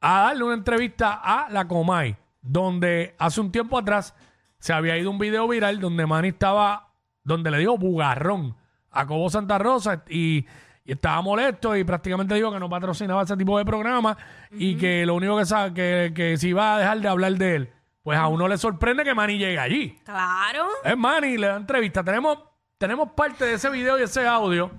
a 0.00 0.22
darle 0.22 0.42
una 0.42 0.54
entrevista 0.54 1.20
a 1.22 1.48
la 1.50 1.68
Comay, 1.68 2.16
donde 2.42 3.14
hace 3.16 3.40
un 3.40 3.52
tiempo 3.52 3.78
atrás 3.78 4.12
se 4.58 4.72
había 4.72 4.98
ido 4.98 5.08
un 5.08 5.18
video 5.18 5.46
viral 5.46 5.78
donde 5.78 6.04
Manny 6.04 6.30
estaba, 6.30 6.88
donde 7.22 7.52
le 7.52 7.58
dijo 7.58 7.78
bugarrón 7.78 8.56
a 8.90 9.06
Cobo 9.06 9.30
Santa 9.30 9.56
Rosa 9.58 10.02
y, 10.08 10.44
y 10.84 10.92
estaba 10.94 11.22
molesto 11.22 11.76
y 11.76 11.84
prácticamente 11.84 12.34
dijo 12.34 12.50
que 12.50 12.58
no 12.58 12.68
patrocinaba 12.68 13.22
ese 13.22 13.36
tipo 13.36 13.56
de 13.56 13.64
programa 13.64 14.16
y 14.50 14.74
que 14.74 15.06
lo 15.06 15.14
único 15.14 15.38
que 15.38 15.46
sabe 15.46 15.74
que, 15.74 16.12
que 16.12 16.36
se 16.38 16.48
iba 16.48 16.74
a 16.74 16.78
dejar 16.80 17.00
de 17.00 17.06
hablar 17.06 17.34
de 17.34 17.54
él. 17.54 17.72
Pues 18.08 18.18
a 18.18 18.26
uno 18.28 18.48
le 18.48 18.56
sorprende 18.56 19.04
que 19.04 19.14
Manny 19.14 19.36
llegue 19.36 19.58
allí. 19.58 20.00
Claro. 20.02 20.66
Es 20.82 20.96
Manny, 20.96 21.36
le 21.36 21.46
da 21.48 21.56
entrevista. 21.56 22.02
Tenemos, 22.02 22.38
tenemos 22.78 23.10
parte 23.12 23.44
de 23.44 23.52
ese 23.52 23.68
video 23.68 23.98
y 23.98 24.02
ese 24.04 24.26
audio 24.26 24.70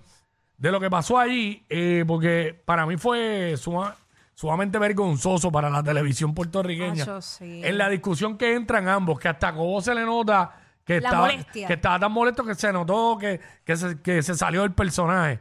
de 0.57 0.71
lo 0.71 0.79
que 0.79 0.89
pasó 0.89 1.19
allí, 1.19 1.63
eh, 1.69 2.03
porque 2.07 2.59
para 2.65 2.88
mí 2.88 2.98
fue 2.98 3.53
suma- 3.55 3.95
sumamente 4.33 4.79
vergonzoso 4.79 5.51
para 5.51 5.69
la 5.69 5.83
televisión 5.83 6.33
puertorriqueña. 6.33 7.03
Acho, 7.03 7.21
sí. 7.21 7.62
En 7.63 7.77
la 7.77 7.88
discusión 7.89 8.36
que 8.36 8.55
entran 8.55 8.88
ambos, 8.88 9.19
que 9.19 9.27
hasta 9.27 9.53
Cobo 9.53 9.79
se 9.79 9.93
le 9.93 10.03
nota 10.05 10.51
que, 10.83 11.00
La 11.00 11.09
estaba, 11.09 11.29
que 11.53 11.74
estaba 11.74 12.00
tan 12.00 12.12
molesto 12.12 12.43
que 12.43 12.55
se 12.55 12.74
notó 12.74 13.15
que, 13.19 13.39
que, 13.63 13.77
se, 13.77 14.01
que 14.01 14.24
se 14.24 14.33
salió 14.33 14.63
del 14.63 14.74
personaje. 14.74 15.39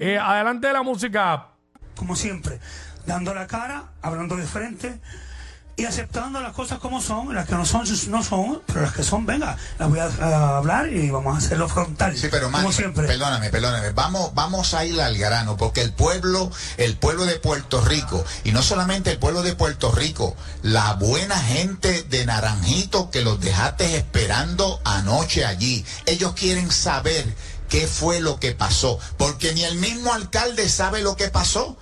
Eh, 0.00 0.18
adelante 0.18 0.66
de 0.66 0.72
la 0.72 0.82
música. 0.82 1.46
como 1.94 2.16
siempre, 2.16 2.58
dando 3.06 3.32
la 3.32 3.46
cara, 3.46 3.84
hablando 4.02 4.34
de 4.34 4.42
frente 4.42 5.00
y 5.78 5.84
aceptando 5.84 6.40
las 6.40 6.54
cosas 6.54 6.80
como 6.80 7.00
son, 7.00 7.32
las 7.32 7.46
que 7.46 7.54
no 7.54 7.64
son, 7.64 7.84
no 8.08 8.24
son, 8.24 8.60
pero 8.66 8.82
las 8.82 8.92
que 8.92 9.04
son, 9.04 9.24
venga, 9.24 9.56
las 9.78 9.88
voy 9.88 10.00
a, 10.00 10.06
a 10.06 10.56
hablar 10.58 10.92
y 10.92 11.08
vamos 11.08 11.36
a 11.36 11.38
hacerlo 11.38 11.68
frontal. 11.68 12.16
Sí, 12.16 12.26
pero 12.28 12.50
Manny, 12.50 12.64
como 12.64 12.72
siempre. 12.72 13.06
perdóname, 13.06 13.48
perdóname. 13.50 13.90
Vamos, 13.90 14.34
vamos 14.34 14.74
a 14.74 14.84
ir 14.84 15.00
al 15.00 15.16
grano, 15.16 15.56
porque 15.56 15.80
el 15.80 15.92
pueblo, 15.92 16.50
el 16.78 16.96
pueblo 16.96 17.26
de 17.26 17.36
Puerto 17.36 17.80
Rico, 17.80 18.24
y 18.42 18.50
no 18.50 18.60
solamente 18.60 19.12
el 19.12 19.20
pueblo 19.20 19.42
de 19.42 19.54
Puerto 19.54 19.92
Rico, 19.92 20.36
la 20.62 20.94
buena 20.94 21.38
gente 21.38 22.02
de 22.02 22.26
Naranjito 22.26 23.12
que 23.12 23.20
los 23.20 23.40
dejaste 23.40 23.96
esperando 23.96 24.80
anoche 24.84 25.44
allí. 25.44 25.84
Ellos 26.06 26.32
quieren 26.32 26.72
saber 26.72 27.24
qué 27.68 27.86
fue 27.86 28.20
lo 28.20 28.40
que 28.40 28.52
pasó, 28.52 28.98
porque 29.16 29.52
ni 29.52 29.62
el 29.64 29.76
mismo 29.76 30.12
alcalde 30.12 30.68
sabe 30.68 31.02
lo 31.02 31.16
que 31.16 31.28
pasó. 31.28 31.76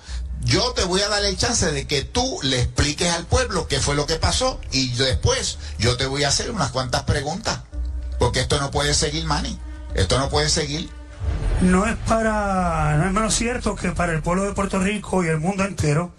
Yo 0.47 0.73
te 0.75 0.85
voy 0.85 1.01
a 1.01 1.09
dar 1.09 1.25
el 1.25 1.37
chance 1.37 1.73
de 1.73 1.89
que 1.89 2.03
tú 2.03 2.39
le 2.43 2.61
expliques 2.61 3.13
al 3.13 3.27
pueblo 3.27 3.67
qué 3.67 3.81
fue 3.81 3.97
lo 3.97 4.07
que 4.07 4.15
pasó 4.15 4.61
y 4.71 4.93
después 4.95 5.59
yo 5.81 5.97
te 5.97 6.07
voy 6.07 6.23
a 6.23 6.29
hacer 6.29 6.53
unas 6.53 6.71
cuantas 6.71 7.03
preguntas. 7.03 7.63
Porque 8.21 8.41
esto 8.41 8.61
no 8.61 8.71
puede 8.71 8.95
seguir, 8.95 9.25
Manny. 9.25 9.59
Esto 9.95 10.21
no 10.21 10.29
puede 10.29 10.49
seguir. 10.49 10.89
No 11.63 11.85
es 11.85 11.97
para, 12.07 12.97
no 12.97 13.07
es 13.07 13.13
menos 13.13 13.35
cierto 13.35 13.75
que 13.75 13.91
para 13.91 14.13
el 14.13 14.23
pueblo 14.23 14.45
de 14.45 14.53
Puerto 14.53 14.79
Rico 14.79 15.25
y 15.25 15.29
el 15.29 15.41
mundo 15.41 15.65
entero, 15.65 16.13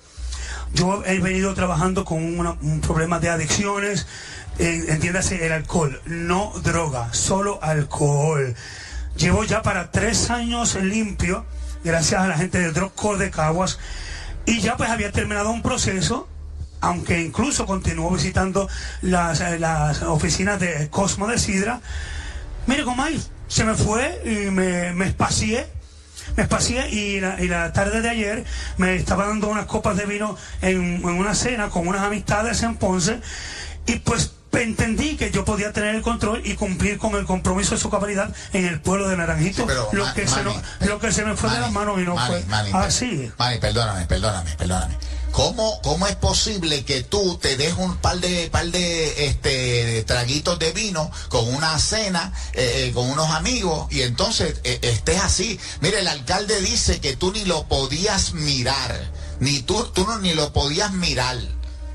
yo 0.73 1.05
he 1.05 1.19
venido 1.19 1.53
trabajando 1.53 2.03
con 2.03 2.21
un 2.21 2.81
problema 2.81 3.19
de 3.19 3.29
adicciones, 3.29 4.07
eh, 4.59 4.87
entiéndase 4.89 5.45
el 5.45 5.53
alcohol, 5.53 6.01
no 6.05 6.51
droga, 6.63 7.13
solo 7.13 7.63
alcohol. 7.63 8.55
Llevo 9.15 9.45
ya 9.45 9.61
para 9.61 9.89
tres 9.89 10.29
años 10.31 10.75
limpio, 10.75 11.45
gracias 11.85 12.21
a 12.21 12.27
la 12.27 12.37
gente 12.37 12.59
de 12.59 12.71
Drug 12.73 12.93
Corps 12.93 13.19
de 13.19 13.31
Caguas, 13.31 13.79
y 14.47 14.61
ya 14.61 14.77
pues 14.77 14.89
había 14.89 15.11
terminado 15.11 15.51
un 15.51 15.61
proceso, 15.61 16.27
aunque 16.79 17.21
incluso 17.21 17.65
continuó 17.65 18.09
visitando 18.09 18.69
las, 19.01 19.41
eh, 19.41 19.59
las 19.59 20.01
oficinas 20.03 20.59
de 20.59 20.89
Cosmo 20.89 21.27
de 21.27 21.37
Sidra. 21.37 21.81
Mire, 22.65 22.85
Comay, 22.85 23.21
se 23.47 23.65
me 23.65 23.75
fue 23.75 24.21
y 24.25 24.49
me, 24.49 24.93
me 24.93 25.05
espacié. 25.07 25.67
Me 26.35 26.43
espacié 26.43 26.89
y 26.89 27.19
la, 27.19 27.41
y 27.41 27.47
la 27.47 27.71
tarde 27.73 28.01
de 28.01 28.09
ayer 28.09 28.45
me 28.77 28.95
estaba 28.95 29.27
dando 29.27 29.47
unas 29.49 29.65
copas 29.65 29.95
de 29.97 30.05
vino 30.05 30.37
en, 30.61 30.95
en 30.95 31.05
una 31.05 31.35
cena 31.35 31.69
con 31.69 31.87
unas 31.87 32.01
amistades 32.01 32.63
en 32.63 32.75
Ponce 32.75 33.21
y 33.85 33.99
pues 33.99 34.33
entendí 34.53 35.17
que 35.17 35.31
yo 35.31 35.45
podía 35.45 35.71
tener 35.73 35.95
el 35.95 36.01
control 36.01 36.41
y 36.45 36.55
cumplir 36.55 36.97
con 36.97 37.15
el 37.15 37.25
compromiso 37.25 37.75
de 37.75 37.81
su 37.81 37.89
cabalidad 37.89 38.33
en 38.53 38.65
el 38.65 38.81
pueblo 38.81 39.07
de 39.09 39.17
Naranjito. 39.17 39.61
Sí, 39.61 39.63
pero, 39.67 39.89
lo, 39.91 40.13
que 40.13 40.27
se 40.27 40.43
no- 40.43 40.55
lo 40.81 40.99
que 40.99 41.11
se 41.11 41.23
me 41.25 41.35
fue 41.35 41.49
de 41.51 41.59
las 41.59 41.71
manos 41.71 41.99
y 41.99 42.03
no 42.03 42.15
Manny, 42.15 42.71
fue 42.71 42.79
así. 42.85 43.31
Manny, 43.37 43.59
perdóname, 43.59 44.05
perdóname, 44.05 44.55
perdóname. 44.57 44.97
¿Cómo, 45.31 45.79
¿Cómo 45.83 46.07
es 46.07 46.15
posible 46.15 46.83
que 46.83 47.03
tú 47.03 47.37
te 47.37 47.57
des 47.57 47.73
un 47.73 47.97
par 47.97 48.17
de 48.19 48.49
par 48.49 48.65
de 48.71 49.27
este 49.27 50.03
traguitos 50.07 50.57
de 50.57 50.71
vino 50.71 51.11
con 51.29 51.47
una 51.53 51.77
cena 51.77 52.33
eh, 52.53 52.87
eh, 52.87 52.91
con 52.93 53.07
unos 53.07 53.29
amigos 53.31 53.87
y 53.91 54.01
entonces 54.01 54.55
eh, 54.63 54.79
estés 54.81 55.21
así? 55.21 55.59
Mire, 55.81 55.99
el 55.99 56.07
alcalde 56.07 56.59
dice 56.61 56.99
que 57.01 57.15
tú 57.15 57.31
ni 57.33 57.45
lo 57.45 57.67
podías 57.67 58.33
mirar, 58.33 59.11
ni 59.39 59.59
tú 59.59 59.83
tú 59.93 60.07
no 60.07 60.17
ni 60.19 60.33
lo 60.33 60.53
podías 60.53 60.91
mirar. 60.93 61.37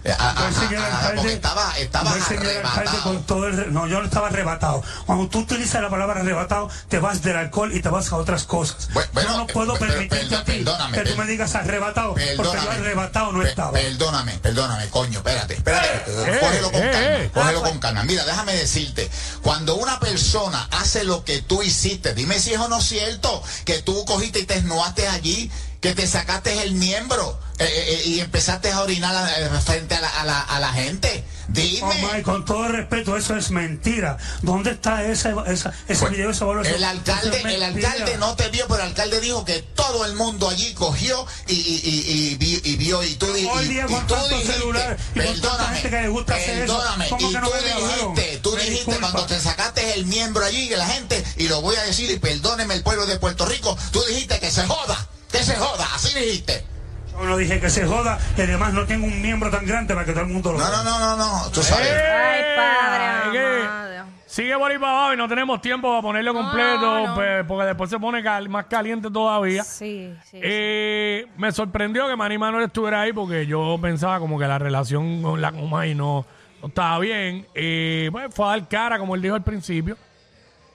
Eh, 0.04 0.12
a- 0.18 0.30
a- 0.30 0.34
Pues, 0.34 0.56
señor 0.56 0.82
a- 0.82 0.86
a- 0.86 0.96
alcalde, 0.98 1.16
porque 1.16 1.32
estaba 1.34 1.78
estaba 1.78 2.10
pues, 2.12 2.24
señor 2.24 2.46
alcalde, 2.46 2.68
arrebatado. 2.68 3.02
con 3.04 3.22
todo 3.24 3.46
el 3.46 3.56
re- 3.56 3.66
no, 3.70 3.86
yo 3.86 3.98
no 4.00 4.04
estaba 4.04 4.26
arrebatado. 4.28 4.82
Cuando 5.06 5.28
tú 5.28 5.38
utilizas 5.40 5.80
la 5.80 5.90
palabra 5.90 6.20
arrebatado, 6.20 6.68
te 6.88 6.98
vas 6.98 7.22
del 7.22 7.36
alcohol 7.36 7.72
y 7.72 7.80
te 7.82 7.88
vas 7.88 8.10
a 8.12 8.16
otras 8.16 8.44
cosas. 8.44 8.88
Bueno, 8.92 9.10
yo 9.22 9.36
no 9.36 9.46
puedo 9.46 9.74
eh, 9.74 9.76
pero- 9.78 9.92
permitirte 9.92 10.34
a 10.36 10.44
ti 10.44 10.64
que 10.92 11.00
tú 11.02 11.16
me 11.16 11.26
digas 11.26 11.54
arrebatado, 11.54 12.14
porque 12.36 12.58
yo 12.64 12.70
arrebatado 12.70 13.32
no 13.32 13.42
estaba. 13.44 13.72
Perdóname, 13.72 14.32
perdóname, 14.38 14.88
coño, 14.88 15.18
espérate, 15.18 15.54
espérate. 15.54 16.02
eh, 16.08 16.38
cógelo 16.40 16.72
con 16.72 16.82
eh, 16.82 16.90
calma, 16.90 17.06
eh. 17.16 17.30
cógelo 17.32 17.62
con 17.62 17.78
calma. 17.78 18.02
Mira, 18.04 18.24
déjame 18.24 18.54
decirte, 18.54 19.08
cuando 19.42 19.76
una 19.76 20.00
persona 20.00 20.68
hace 20.72 21.04
lo 21.04 21.24
que 21.24 21.42
tú 21.42 21.62
hiciste, 21.62 22.12
dime 22.14 22.38
si 22.40 22.52
es 22.52 22.58
o 22.60 22.68
no 22.68 22.80
cierto 22.80 23.42
que 23.64 23.82
tú 23.82 24.04
cogiste 24.04 24.40
y 24.40 24.46
te 24.46 24.54
esnoaste 24.56 25.06
allí, 25.08 25.50
que 25.82 25.94
te 25.94 26.06
sacaste 26.06 26.62
el 26.62 26.72
miembro 26.74 27.38
eh, 27.58 27.66
eh, 27.68 28.02
y 28.06 28.20
empezaste 28.20 28.70
a 28.70 28.80
orinar 28.82 29.14
a- 29.14 29.38
eh, 29.38 29.50
frente 29.64 29.94
a 29.96 30.00
la, 30.00 30.08
a 30.08 30.24
la, 30.24 30.40
a 30.40 30.60
la 30.60 30.72
gente. 30.72 31.24
Dime. 31.48 31.80
Oh, 31.82 32.14
my, 32.14 32.22
con 32.22 32.44
todo 32.44 32.68
respeto, 32.68 33.16
eso 33.16 33.36
es 33.36 33.50
mentira. 33.50 34.16
¿Dónde 34.42 34.70
está 34.70 35.04
esa, 35.04 35.30
esa, 35.48 35.74
ese 35.88 36.00
Pues, 36.00 36.12
video, 36.12 36.30
esa 36.30 36.44
evaluación? 36.44 36.76
el 36.76 36.84
alcalde, 36.84 37.36
es 37.38 37.44
el 37.44 37.62
alcalde 37.62 38.16
no 38.16 38.34
te 38.36 38.48
vio, 38.48 38.64
pero 38.68 38.80
el 38.82 38.88
alcalde 38.88 39.20
dijo 39.20 39.44
que 39.44 39.60
todo 39.74 40.06
el 40.06 40.14
mundo 40.14 40.48
allí 40.48 40.72
cogió 40.72 41.26
y, 41.48 41.54
y, 41.54 41.80
y, 41.84 42.12
y 42.32 42.34
vi- 42.36 42.60
y 42.64 42.76
vio 42.76 43.02
y 43.02 43.16
tú 43.16 43.26
di- 43.32 43.44
Hoy 43.52 43.64
y- 43.66 43.68
día 43.68 43.86
y 43.88 43.92
con 43.92 44.06
tú 44.06 44.14
dijiste, 44.30 44.52
celular 44.54 44.96
y 45.14 45.18
perdóname, 45.18 45.74
gente 45.80 45.90
que 45.90 46.02
le 46.02 46.08
gusta 46.08 46.34
hacer 46.36 46.58
eso, 46.62 46.76
perdóname, 46.78 47.08
¿cómo 47.08 47.28
y 47.28 47.32
que 47.32 47.40
no 47.40 47.48
tú 47.50 47.54
dijiste, 47.56 48.38
tú 48.38 48.52
Me 48.52 48.62
dijiste 48.62 48.76
disculpa. 48.92 49.00
cuando 49.10 49.26
te 49.26 49.40
sacaste 49.40 49.94
el 49.94 50.06
miembro 50.06 50.44
allí 50.44 50.68
que 50.68 50.76
la 50.76 50.86
gente 50.86 51.22
y 51.36 51.48
lo 51.48 51.60
voy 51.60 51.74
a 51.76 51.82
decir 51.82 52.08
y 52.10 52.18
perdóneme 52.18 52.74
el 52.74 52.82
pueblo 52.84 53.04
de 53.04 53.18
Puerto 53.18 53.44
Rico, 53.46 53.76
tú 53.90 54.00
dijiste 54.08 54.38
que 54.38 54.50
se 54.50 54.64
joda, 54.66 55.08
que 55.32 55.38
se 55.38 55.56
joda, 55.56 55.86
así 55.94 56.18
dijiste. 56.18 56.64
Yo 57.12 57.24
no 57.24 57.36
dije 57.36 57.60
que 57.60 57.68
se 57.68 57.86
joda 57.86 58.18
y 58.36 58.40
además 58.40 58.72
no 58.72 58.86
tengo 58.86 59.06
un 59.06 59.20
miembro 59.20 59.50
tan 59.50 59.66
grande 59.66 59.92
para 59.94 60.06
que 60.06 60.12
todo 60.12 60.22
el 60.24 60.30
mundo 60.30 60.52
lo 60.52 60.58
No, 60.58 60.64
vea. 60.64 60.82
no, 60.82 60.98
no, 60.98 61.16
no, 61.16 61.16
no. 61.44 61.50
Tú 61.50 61.62
sabes. 61.62 61.88
Ay, 61.90 62.42
padre, 62.56 63.32
que 63.32 63.62
amado. 63.66 63.82
Sigue 64.26 64.56
por 64.56 64.70
ahí 64.70 64.78
para 64.78 64.92
abajo 64.92 65.12
y 65.12 65.16
no 65.18 65.28
tenemos 65.28 65.60
tiempo 65.60 65.90
para 65.90 66.00
ponerlo 66.00 66.32
completo, 66.32 67.06
no. 67.06 67.46
porque 67.46 67.66
después 67.66 67.90
se 67.90 67.98
pone 67.98 68.22
cal- 68.22 68.48
más 68.48 68.64
caliente 68.64 69.10
todavía. 69.10 69.62
Sí, 69.62 70.14
sí. 70.30 70.38
Eh, 70.42 71.26
me 71.36 71.52
sorprendió 71.52 72.08
que 72.08 72.16
Manny 72.16 72.38
Manuel 72.38 72.64
estuviera 72.64 73.02
ahí 73.02 73.12
porque 73.12 73.46
yo 73.46 73.76
pensaba 73.82 74.18
como 74.18 74.38
que 74.38 74.46
la 74.46 74.58
relación 74.58 75.20
con 75.22 75.42
la 75.42 75.52
Comay 75.52 75.94
no, 75.94 76.24
no 76.62 76.68
estaba 76.68 76.98
bien. 76.98 77.46
Eh, 77.54 78.08
pues 78.10 78.34
fue 78.34 78.46
a 78.46 78.48
dar 78.52 78.68
cara, 78.68 78.98
como 78.98 79.14
él 79.14 79.20
dijo 79.20 79.34
al 79.34 79.44
principio. 79.44 79.98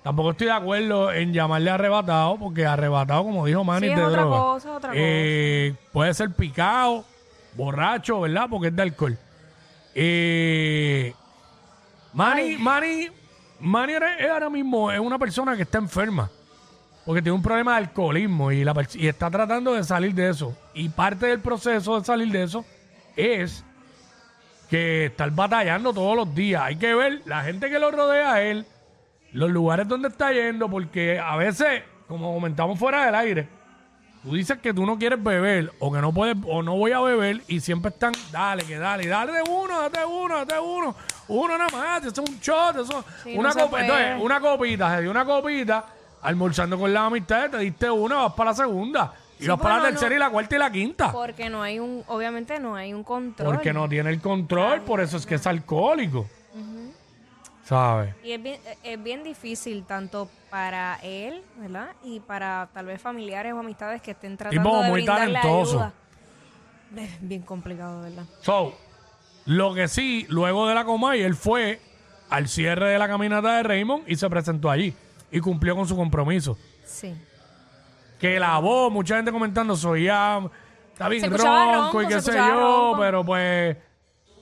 Tampoco 0.07 0.31
estoy 0.31 0.47
de 0.47 0.53
acuerdo 0.53 1.11
en 1.11 1.33
llamarle 1.33 1.69
arrebatado, 1.69 2.37
porque 2.37 2.65
arrebatado, 2.65 3.23
como 3.23 3.45
dijo 3.45 3.65
Manny, 3.65 3.87
Sí, 3.87 3.91
es 3.91 3.99
de 3.99 4.05
otra 4.05 4.21
droga. 4.21 4.37
cosa, 4.37 4.71
otra 4.77 4.91
Eh, 4.95 5.73
Puede 5.91 6.13
ser 6.13 6.31
picado, 6.31 7.03
borracho, 7.57 8.21
¿verdad? 8.21 8.47
Porque 8.49 8.67
es 8.69 8.75
de 8.77 8.81
alcohol. 8.83 9.17
Eh, 9.93 11.13
Manny, 12.13 12.55
Manny, 12.57 13.07
Manny 13.59 13.93
ahora, 13.95 14.15
ahora 14.31 14.49
mismo 14.49 14.89
es 14.93 14.99
una 15.01 15.19
persona 15.19 15.57
que 15.57 15.63
está 15.63 15.77
enferma. 15.77 16.29
Porque 17.05 17.21
tiene 17.21 17.35
un 17.35 17.43
problema 17.43 17.71
de 17.73 17.77
alcoholismo 17.79 18.49
y, 18.53 18.63
la, 18.63 18.73
pers- 18.73 18.95
y 18.97 19.09
está 19.09 19.29
tratando 19.29 19.73
de 19.73 19.83
salir 19.83 20.13
de 20.13 20.29
eso. 20.29 20.55
Y 20.73 20.87
parte 20.87 21.25
del 21.27 21.41
proceso 21.41 21.99
de 21.99 22.05
salir 22.05 22.31
de 22.31 22.43
eso 22.43 22.63
es 23.17 23.61
que 24.69 25.07
estar 25.07 25.29
batallando 25.31 25.91
todos 25.93 26.15
los 26.15 26.33
días. 26.33 26.61
Hay 26.63 26.77
que 26.77 26.95
ver 26.95 27.23
la 27.25 27.43
gente 27.43 27.69
que 27.69 27.77
lo 27.77 27.91
rodea 27.91 28.31
a 28.35 28.41
él, 28.41 28.65
los 29.33 29.49
lugares 29.49 29.87
donde 29.87 30.07
está 30.09 30.31
yendo, 30.31 30.69
porque 30.69 31.19
a 31.19 31.35
veces, 31.35 31.83
como 32.07 32.33
comentamos 32.33 32.79
fuera 32.79 33.05
del 33.05 33.15
aire, 33.15 33.47
tú 34.23 34.33
dices 34.35 34.57
que 34.59 34.73
tú 34.73 34.85
no 34.85 34.97
quieres 34.97 35.21
beber 35.23 35.71
o 35.79 35.91
que 35.91 35.99
no 36.01 36.11
puedes 36.13 36.35
o 36.47 36.63
no 36.63 36.75
voy 36.75 36.91
a 36.91 36.99
beber 36.99 37.41
y 37.47 37.59
siempre 37.59 37.89
están, 37.89 38.13
dale, 38.31 38.63
que 38.63 38.77
dale, 38.77 39.07
dale 39.07 39.31
de 39.33 39.43
uno, 39.49 39.81
date 39.81 40.05
uno, 40.05 40.37
date 40.45 40.59
uno, 40.59 40.95
uno 41.27 41.57
nada 41.57 41.69
más, 41.71 42.05
eso 42.05 42.23
es 42.23 42.29
un 42.29 42.39
shot, 42.39 42.77
eso 42.77 43.05
Sí, 43.23 43.37
una 43.37 43.49
no 43.49 43.55
copa, 43.55 43.81
entonces, 43.81 44.15
una 44.21 44.39
copita, 44.39 44.95
se 44.95 45.01
dio 45.01 45.11
una 45.11 45.25
copita, 45.25 45.85
almorzando 46.21 46.77
con 46.77 46.93
las 46.93 47.03
amistades, 47.03 47.51
te 47.51 47.57
diste 47.59 47.89
una, 47.89 48.15
vas 48.15 48.33
para 48.33 48.51
la 48.51 48.55
segunda, 48.55 49.13
y 49.39 49.43
Sí, 49.43 49.49
vas 49.49 49.59
para 49.59 49.77
la 49.77 49.89
tercera 49.89 50.09
no. 50.09 50.15
y 50.15 50.19
la 50.19 50.29
cuarta 50.31 50.55
y 50.55 50.59
la 50.59 50.71
quinta. 50.71 51.11
Porque 51.11 51.49
no 51.49 51.61
hay 51.61 51.79
un, 51.79 52.03
obviamente 52.07 52.59
no 52.59 52.75
hay 52.75 52.93
un 52.93 53.03
control. 53.03 53.53
Porque 53.53 53.71
no 53.71 53.87
tiene 53.87 54.09
el 54.09 54.19
control, 54.19 54.81
por 54.81 54.99
eso 54.99 55.15
es 55.17 55.25
que 55.27 55.35
es 55.35 55.45
alcohólico. 55.45 56.27
Y 58.23 58.31
es 58.31 58.41
bien, 58.41 58.59
es 58.83 59.03
bien 59.03 59.23
difícil 59.23 59.83
tanto 59.85 60.29
para 60.49 60.99
él, 61.03 61.43
¿verdad? 61.57 61.89
Y 62.03 62.19
para 62.21 62.69
tal 62.73 62.85
vez 62.85 63.01
familiares 63.01 63.53
o 63.53 63.59
amistades 63.59 64.01
que 64.01 64.11
estén 64.11 64.37
tratando 64.37 64.61
Tipo 64.63 64.81
de 64.81 64.89
muy 64.89 64.93
brindarle 65.01 65.33
talentoso. 65.33 65.71
ayuda. 65.79 65.93
Es 66.95 67.17
bien 67.21 67.41
complicado, 67.41 68.01
¿verdad? 68.01 68.23
So, 68.41 68.73
lo 69.45 69.73
que 69.73 69.87
sí, 69.87 70.25
luego 70.29 70.67
de 70.67 70.75
la 70.75 70.85
Comay, 70.85 71.21
él 71.21 71.35
fue 71.35 71.81
al 72.29 72.47
cierre 72.47 72.89
de 72.89 72.97
la 72.99 73.07
caminata 73.07 73.57
de 73.57 73.63
Raymond 73.63 74.03
y 74.07 74.15
se 74.15 74.29
presentó 74.29 74.69
allí. 74.69 74.93
Y 75.31 75.39
cumplió 75.41 75.75
con 75.75 75.85
su 75.87 75.95
compromiso. 75.97 76.57
Sí. 76.85 77.13
Que 78.19 78.39
la 78.39 78.57
voz, 78.59 78.91
mucha 78.91 79.17
gente 79.17 79.31
comentando, 79.31 79.75
soy 79.75 80.05
ya, 80.05 80.41
está 80.93 81.09
bien 81.09 81.21
Se 81.21 81.27
escuchaba 81.27 81.75
ronco 81.75 82.01
y 82.01 82.05
qué 82.07 82.13
sé 82.13 82.17
escuchaba 82.31 82.47
yo, 82.49 82.59
ronco. 82.59 82.99
pero 83.01 83.25
pues 83.25 83.77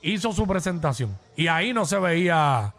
hizo 0.02 0.32
su 0.32 0.46
presentación. 0.46 1.18
Y 1.36 1.48
ahí 1.48 1.72
no 1.72 1.84
se 1.84 1.98
veía, 1.98 2.72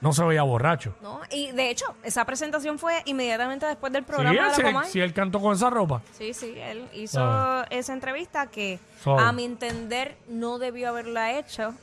no 0.00 0.12
se 0.12 0.24
veía 0.24 0.42
borracho. 0.42 0.94
¿No? 1.02 1.20
Y 1.30 1.50
de 1.52 1.70
hecho, 1.70 1.86
esa 2.02 2.24
presentación 2.24 2.78
fue 2.78 3.02
inmediatamente 3.06 3.66
después 3.66 3.92
del 3.92 4.04
Sí, 4.04 4.06
programa 4.12 4.34
de 4.40 4.46
la 4.48 4.54
si, 4.54 4.60
él, 4.60 4.66
Comay. 4.66 4.88
si 4.90 5.00
él 5.00 5.12
cantó 5.12 5.40
con 5.40 5.54
esa 5.54 5.70
ropa. 5.70 6.02
Sí, 6.12 6.32
sí, 6.34 6.54
él 6.56 6.88
hizo 6.92 7.20
Ah. 7.22 7.66
esa 7.70 7.92
entrevista 7.92 8.46
que 8.48 8.78
a 9.06 9.32
mi 9.32 9.44
entender 9.44 10.16
no 10.28 10.58
debió 10.58 10.88
haberla 10.90 11.38
hecho. 11.38 11.74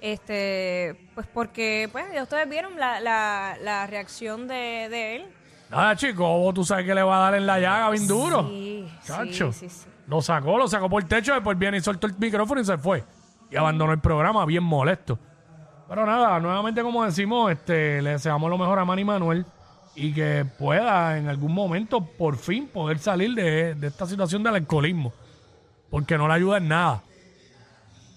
Este, 0.00 0.96
pues 1.14 1.26
porque, 1.32 1.88
pues, 1.92 2.04
ya 2.12 2.24
ustedes 2.24 2.48
vieron 2.48 2.78
la, 2.78 3.00
la, 3.00 3.56
la 3.62 3.86
reacción 3.86 4.48
de, 4.48 4.88
de 4.90 5.16
él. 5.16 5.26
Nada, 5.70 5.94
chico, 5.96 6.24
vos 6.38 6.52
tú 6.52 6.64
sabes 6.64 6.84
que 6.84 6.94
le 6.94 7.02
va 7.02 7.16
a 7.18 7.20
dar 7.30 7.34
en 7.36 7.46
la 7.46 7.58
llaga 7.60 7.88
bien 7.90 8.06
duro. 8.08 8.42
Sí, 8.48 8.92
Chacho. 9.04 9.52
sí, 9.52 9.68
sí, 9.68 9.82
sí. 9.84 9.88
Lo 10.08 10.20
sacó, 10.20 10.58
lo 10.58 10.66
sacó 10.68 10.90
por 10.90 11.02
el 11.02 11.08
techo, 11.08 11.32
después 11.32 11.56
viene 11.56 11.76
y 11.78 11.80
soltó 11.80 12.08
el 12.08 12.14
micrófono 12.18 12.60
y 12.60 12.64
se 12.64 12.76
fue. 12.76 13.04
Y 13.50 13.56
abandonó 13.56 13.92
el 13.92 14.00
programa 14.00 14.44
bien 14.44 14.64
molesto. 14.64 15.18
Pero 15.94 16.06
nada, 16.06 16.40
nuevamente 16.40 16.80
como 16.82 17.04
decimos, 17.04 17.52
este, 17.52 18.00
le 18.00 18.10
deseamos 18.12 18.48
lo 18.48 18.56
mejor 18.56 18.78
a 18.78 18.84
Manny 18.86 19.04
Manuel 19.04 19.44
y 19.94 20.14
que 20.14 20.46
pueda 20.58 21.18
en 21.18 21.28
algún 21.28 21.52
momento 21.52 22.00
por 22.02 22.38
fin 22.38 22.66
poder 22.66 22.98
salir 22.98 23.34
de, 23.34 23.74
de 23.74 23.86
esta 23.88 24.06
situación 24.06 24.42
del 24.42 24.54
alcoholismo. 24.54 25.12
Porque 25.90 26.16
no 26.16 26.26
le 26.28 26.32
ayuda 26.32 26.56
en 26.56 26.68
nada. 26.68 27.02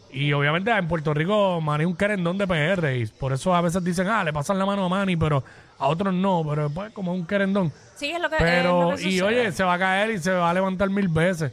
Y 0.10 0.32
obviamente 0.32 0.72
en 0.72 0.88
Puerto 0.88 1.14
Rico 1.14 1.60
Manny 1.60 1.84
es 1.84 1.88
un 1.90 1.98
querendón 1.98 2.38
de 2.38 2.48
PR 2.48 2.96
y 2.96 3.06
por 3.08 3.34
eso 3.34 3.54
a 3.54 3.60
veces 3.60 3.84
dicen, 3.84 4.08
ah, 4.08 4.24
le 4.24 4.32
pasan 4.32 4.58
la 4.58 4.66
mano 4.66 4.86
a 4.86 4.88
Manny, 4.90 5.18
pero 5.18 5.44
a 5.78 5.88
otros 5.90 6.14
no, 6.14 6.46
pero 6.50 6.70
pues 6.70 6.94
como 6.94 7.14
es 7.14 7.20
un 7.20 7.28
querendón. 7.28 7.74
Sí, 7.98 8.10
es 8.12 8.22
lo 8.22 8.30
que, 8.30 8.38
es 8.38 8.42
Pero, 8.42 8.92
lo 8.92 8.96
que 8.96 9.10
y 9.10 9.20
oye, 9.20 9.52
se 9.52 9.66
va 9.66 9.74
a 9.74 9.80
caer 9.80 10.12
y 10.12 10.20
se 10.20 10.32
va 10.32 10.50
a 10.50 10.54
levantar 10.54 10.90
mil 10.90 11.10
veces. 11.10 11.52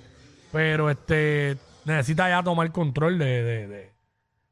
Pero 0.52 0.88
este 0.88 1.56
necesita 1.85 2.28
ya 2.28 2.44
tomar 2.44 2.70
control 2.70 3.18
de, 3.18 3.42
de, 3.42 3.66
de- 3.66 3.92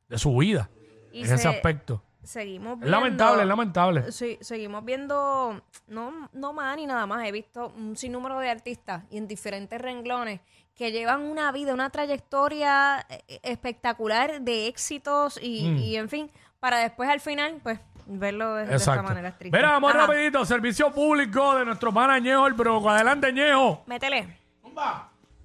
de 0.09 0.19
su 0.19 0.37
vida 0.37 0.69
Y 1.13 1.21
en 1.21 1.27
ese 1.27 1.39
se- 1.39 1.49
aspecto. 1.49 2.03
Seguimos 2.23 2.75
Es 2.75 2.81
viendo... 2.81 2.91
lamentable, 2.99 3.43
es 3.43 3.49
lamentable. 3.49 4.13
Sí, 4.13 4.37
seguimos 4.43 4.85
viendo, 4.85 5.63
no, 5.89 6.29
no 6.35 6.53
más 6.53 6.77
ni 6.77 6.87
nada 6.87 7.07
más, 7.07 7.27
he 7.27 7.33
visto 7.33 7.73
un 7.77 7.97
sinnúmero 7.97 8.39
de 8.41 8.51
artistas 8.51 9.05
y 9.11 9.17
en 9.17 9.27
diferentes 9.27 9.81
renglones 9.81 10.41
que 10.75 10.93
llevan 10.93 11.23
una 11.23 11.51
vida, 11.51 11.73
una 11.73 11.89
trayectoria 11.91 13.07
eh, 13.09 13.41
espectacular 13.43 14.43
de 14.43 14.67
éxitos 14.69 15.39
y, 15.43 15.69
Mm. 15.71 15.77
y, 15.79 15.97
en 15.97 16.09
fin, 16.11 16.31
para 16.59 16.79
después 16.79 17.09
al 17.09 17.21
final, 17.21 17.59
pues, 17.63 17.81
verlo 18.07 18.55
de, 18.55 18.67
de 18.67 18.75
esta 18.77 18.93
Exacto. 18.93 19.03
manera 19.09 19.29
es 19.29 19.39
triste. 19.39 19.57
Mira, 19.57 19.71
vamos 19.71 19.95
Ajá. 19.95 20.07
rapidito, 20.07 20.45
servicio 20.45 20.93
público 20.93 21.55
de 21.57 21.65
nuestro 21.65 21.93
pana 21.93 22.19
Ñejo, 22.19 22.47
el 22.47 22.53
broco. 22.55 22.91
Adelante, 22.91 23.33
Ñejo. 23.33 23.83
Métele. 23.87 24.37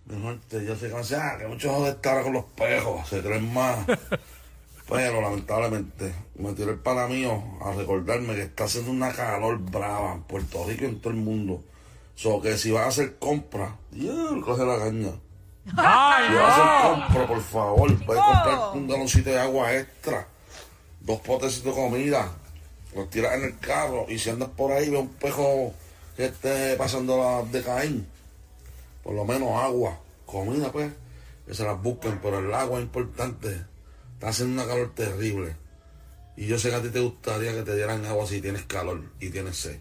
Mi 0.08 0.21
gente, 0.21 0.65
yo 0.65 0.75
sé 0.75 0.89
que, 0.89 1.15
ah, 1.15 1.36
que 1.39 1.47
muchos 1.47 1.71
joder 1.73 1.95
estar 1.95 2.21
con 2.21 2.34
los 2.34 2.45
pejos, 2.45 3.08
se 3.08 3.21
creen 3.23 3.51
más. 3.54 3.80
Pero 4.88 5.19
lamentablemente 5.19 6.13
me 6.36 6.54
tiró 6.54 6.71
el 6.71 6.78
pana 6.78 7.08
mío 7.08 7.41
a 7.62 7.71
recordarme 7.71 8.36
que 8.36 8.43
está 8.43 8.65
haciendo 8.65 8.91
una 8.91 9.12
calor 9.12 9.58
brava 9.58 10.13
en 10.13 10.21
Puerto 10.24 10.63
Rico 10.65 10.84
y 10.84 10.88
en 10.88 11.02
todo 11.02 11.12
el 11.12 11.19
mundo. 11.19 11.63
So 12.15 12.39
que 12.41 12.58
si 12.58 12.71
vas 12.71 12.86
a 12.86 12.88
hacer 12.89 13.17
compra, 13.17 13.76
Dios, 13.91 14.43
coge 14.43 14.63
la 14.63 14.78
caña. 14.78 15.12
¡Ay, 15.76 16.28
Si 16.30 16.36
vas 16.36 16.60
a 16.60 16.80
hacer 16.80 17.04
compra, 17.04 17.28
por 17.28 17.41
favor, 17.41 18.06
puedes 18.06 18.24
comprar 18.24 18.60
un 18.74 18.88
galoncito 18.88 19.30
de 19.32 19.39
agua 19.39 19.76
extra, 19.76 20.28
dos 21.02 21.19
potecitos 21.21 21.76
de 21.76 21.82
comida, 21.82 22.32
los 22.95 23.10
tiras 23.10 23.34
en 23.34 23.43
el 23.43 23.58
carro 23.60 24.06
y 24.08 24.19
si 24.19 24.30
andas 24.30 24.50
por 24.50 24.71
ahí 24.71 24.89
ve 24.89 24.98
un 24.98 25.10
pejo 25.10 25.74
que 26.15 26.26
esté 26.26 26.76
pasando 26.76 27.17
la 27.17 27.43
de 27.43 27.63
Caín, 27.63 28.08
por 29.04 29.13
lo 29.13 29.26
menos 29.26 29.50
agua, 29.62 29.98
comida 30.26 30.71
pues, 30.71 30.91
que 31.45 31.54
se 31.54 31.63
las 31.63 31.82
busquen, 31.82 32.19
pero 32.21 32.39
el 32.39 32.54
agua 32.54 32.78
es 32.78 32.86
importante. 32.86 33.65
Está 34.15 34.30
haciendo 34.30 34.62
una 34.62 34.69
calor 34.71 34.93
terrible. 34.95 35.56
Y 36.38 36.47
yo 36.47 36.58
sé 36.60 36.69
que 36.69 36.75
a 36.75 36.82
ti 36.82 36.89
te 36.89 36.99
gustaría 36.99 37.54
que 37.54 37.62
te 37.63 37.75
dieran 37.75 38.06
agua 38.06 38.25
si 38.25 38.41
tienes 38.41 38.63
calor 38.63 39.01
y 39.19 39.30
tienes 39.30 39.58
sed. 39.58 39.80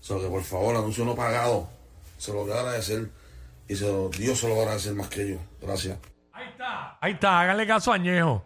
So 0.00 0.20
que 0.20 0.26
por 0.28 0.42
favor, 0.42 0.76
anuncio 0.76 1.04
no 1.04 1.14
pagado. 1.14 1.68
Se 2.18 2.32
lo 2.32 2.44
voy 2.44 2.52
a 2.52 2.60
agradecer. 2.60 3.10
Y 3.68 3.76
se 3.76 3.86
lo- 3.86 4.10
Dios 4.10 4.38
se 4.38 4.48
lo 4.48 4.54
va 4.54 4.60
a 4.60 4.64
agradecer 4.64 4.94
más 4.94 5.08
que 5.08 5.30
yo. 5.30 5.36
Gracias. 5.62 5.98
Ahí 6.32 6.48
está. 6.48 6.98
Ahí 7.00 7.12
está, 7.12 7.40
háganle 7.40 7.66
caso 7.66 7.92
a 7.92 7.96
Ñejo. 7.98 8.44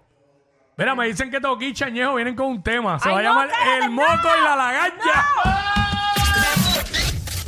Mira, 0.77 0.95
me 0.95 1.07
dicen 1.09 1.29
que 1.31 1.41
Toquicha 1.41 1.89
y 1.89 1.93
Ñejo 1.93 2.15
vienen 2.15 2.37
con 2.37 2.47
un 2.47 2.63
tema. 2.63 3.01
Se 3.01 3.09
Ay, 3.09 3.15
va 3.15 3.19
a 3.21 3.23
no, 3.23 3.29
llamar 3.31 3.49
cállate, 3.51 3.85
El 3.85 3.91
Moco 3.91 4.29
y 4.39 4.45
la 4.45 4.57
Lagaña. 4.57 5.27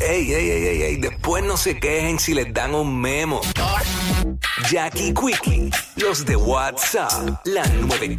Ey, 0.00 0.32
ey, 0.32 0.50
ey, 0.50 0.66
ey, 0.66 0.82
ey, 0.82 0.96
después 0.96 1.44
no 1.44 1.56
se 1.56 1.78
quejen 1.78 2.18
si 2.18 2.34
les 2.34 2.52
dan 2.52 2.74
un 2.74 3.00
memo. 3.00 3.40
Jackie 4.68 5.14
Quickie, 5.14 5.70
los 5.96 6.24
de 6.24 6.36
WhatsApp, 6.36 7.12
la 7.44 7.62
94. 7.66 8.18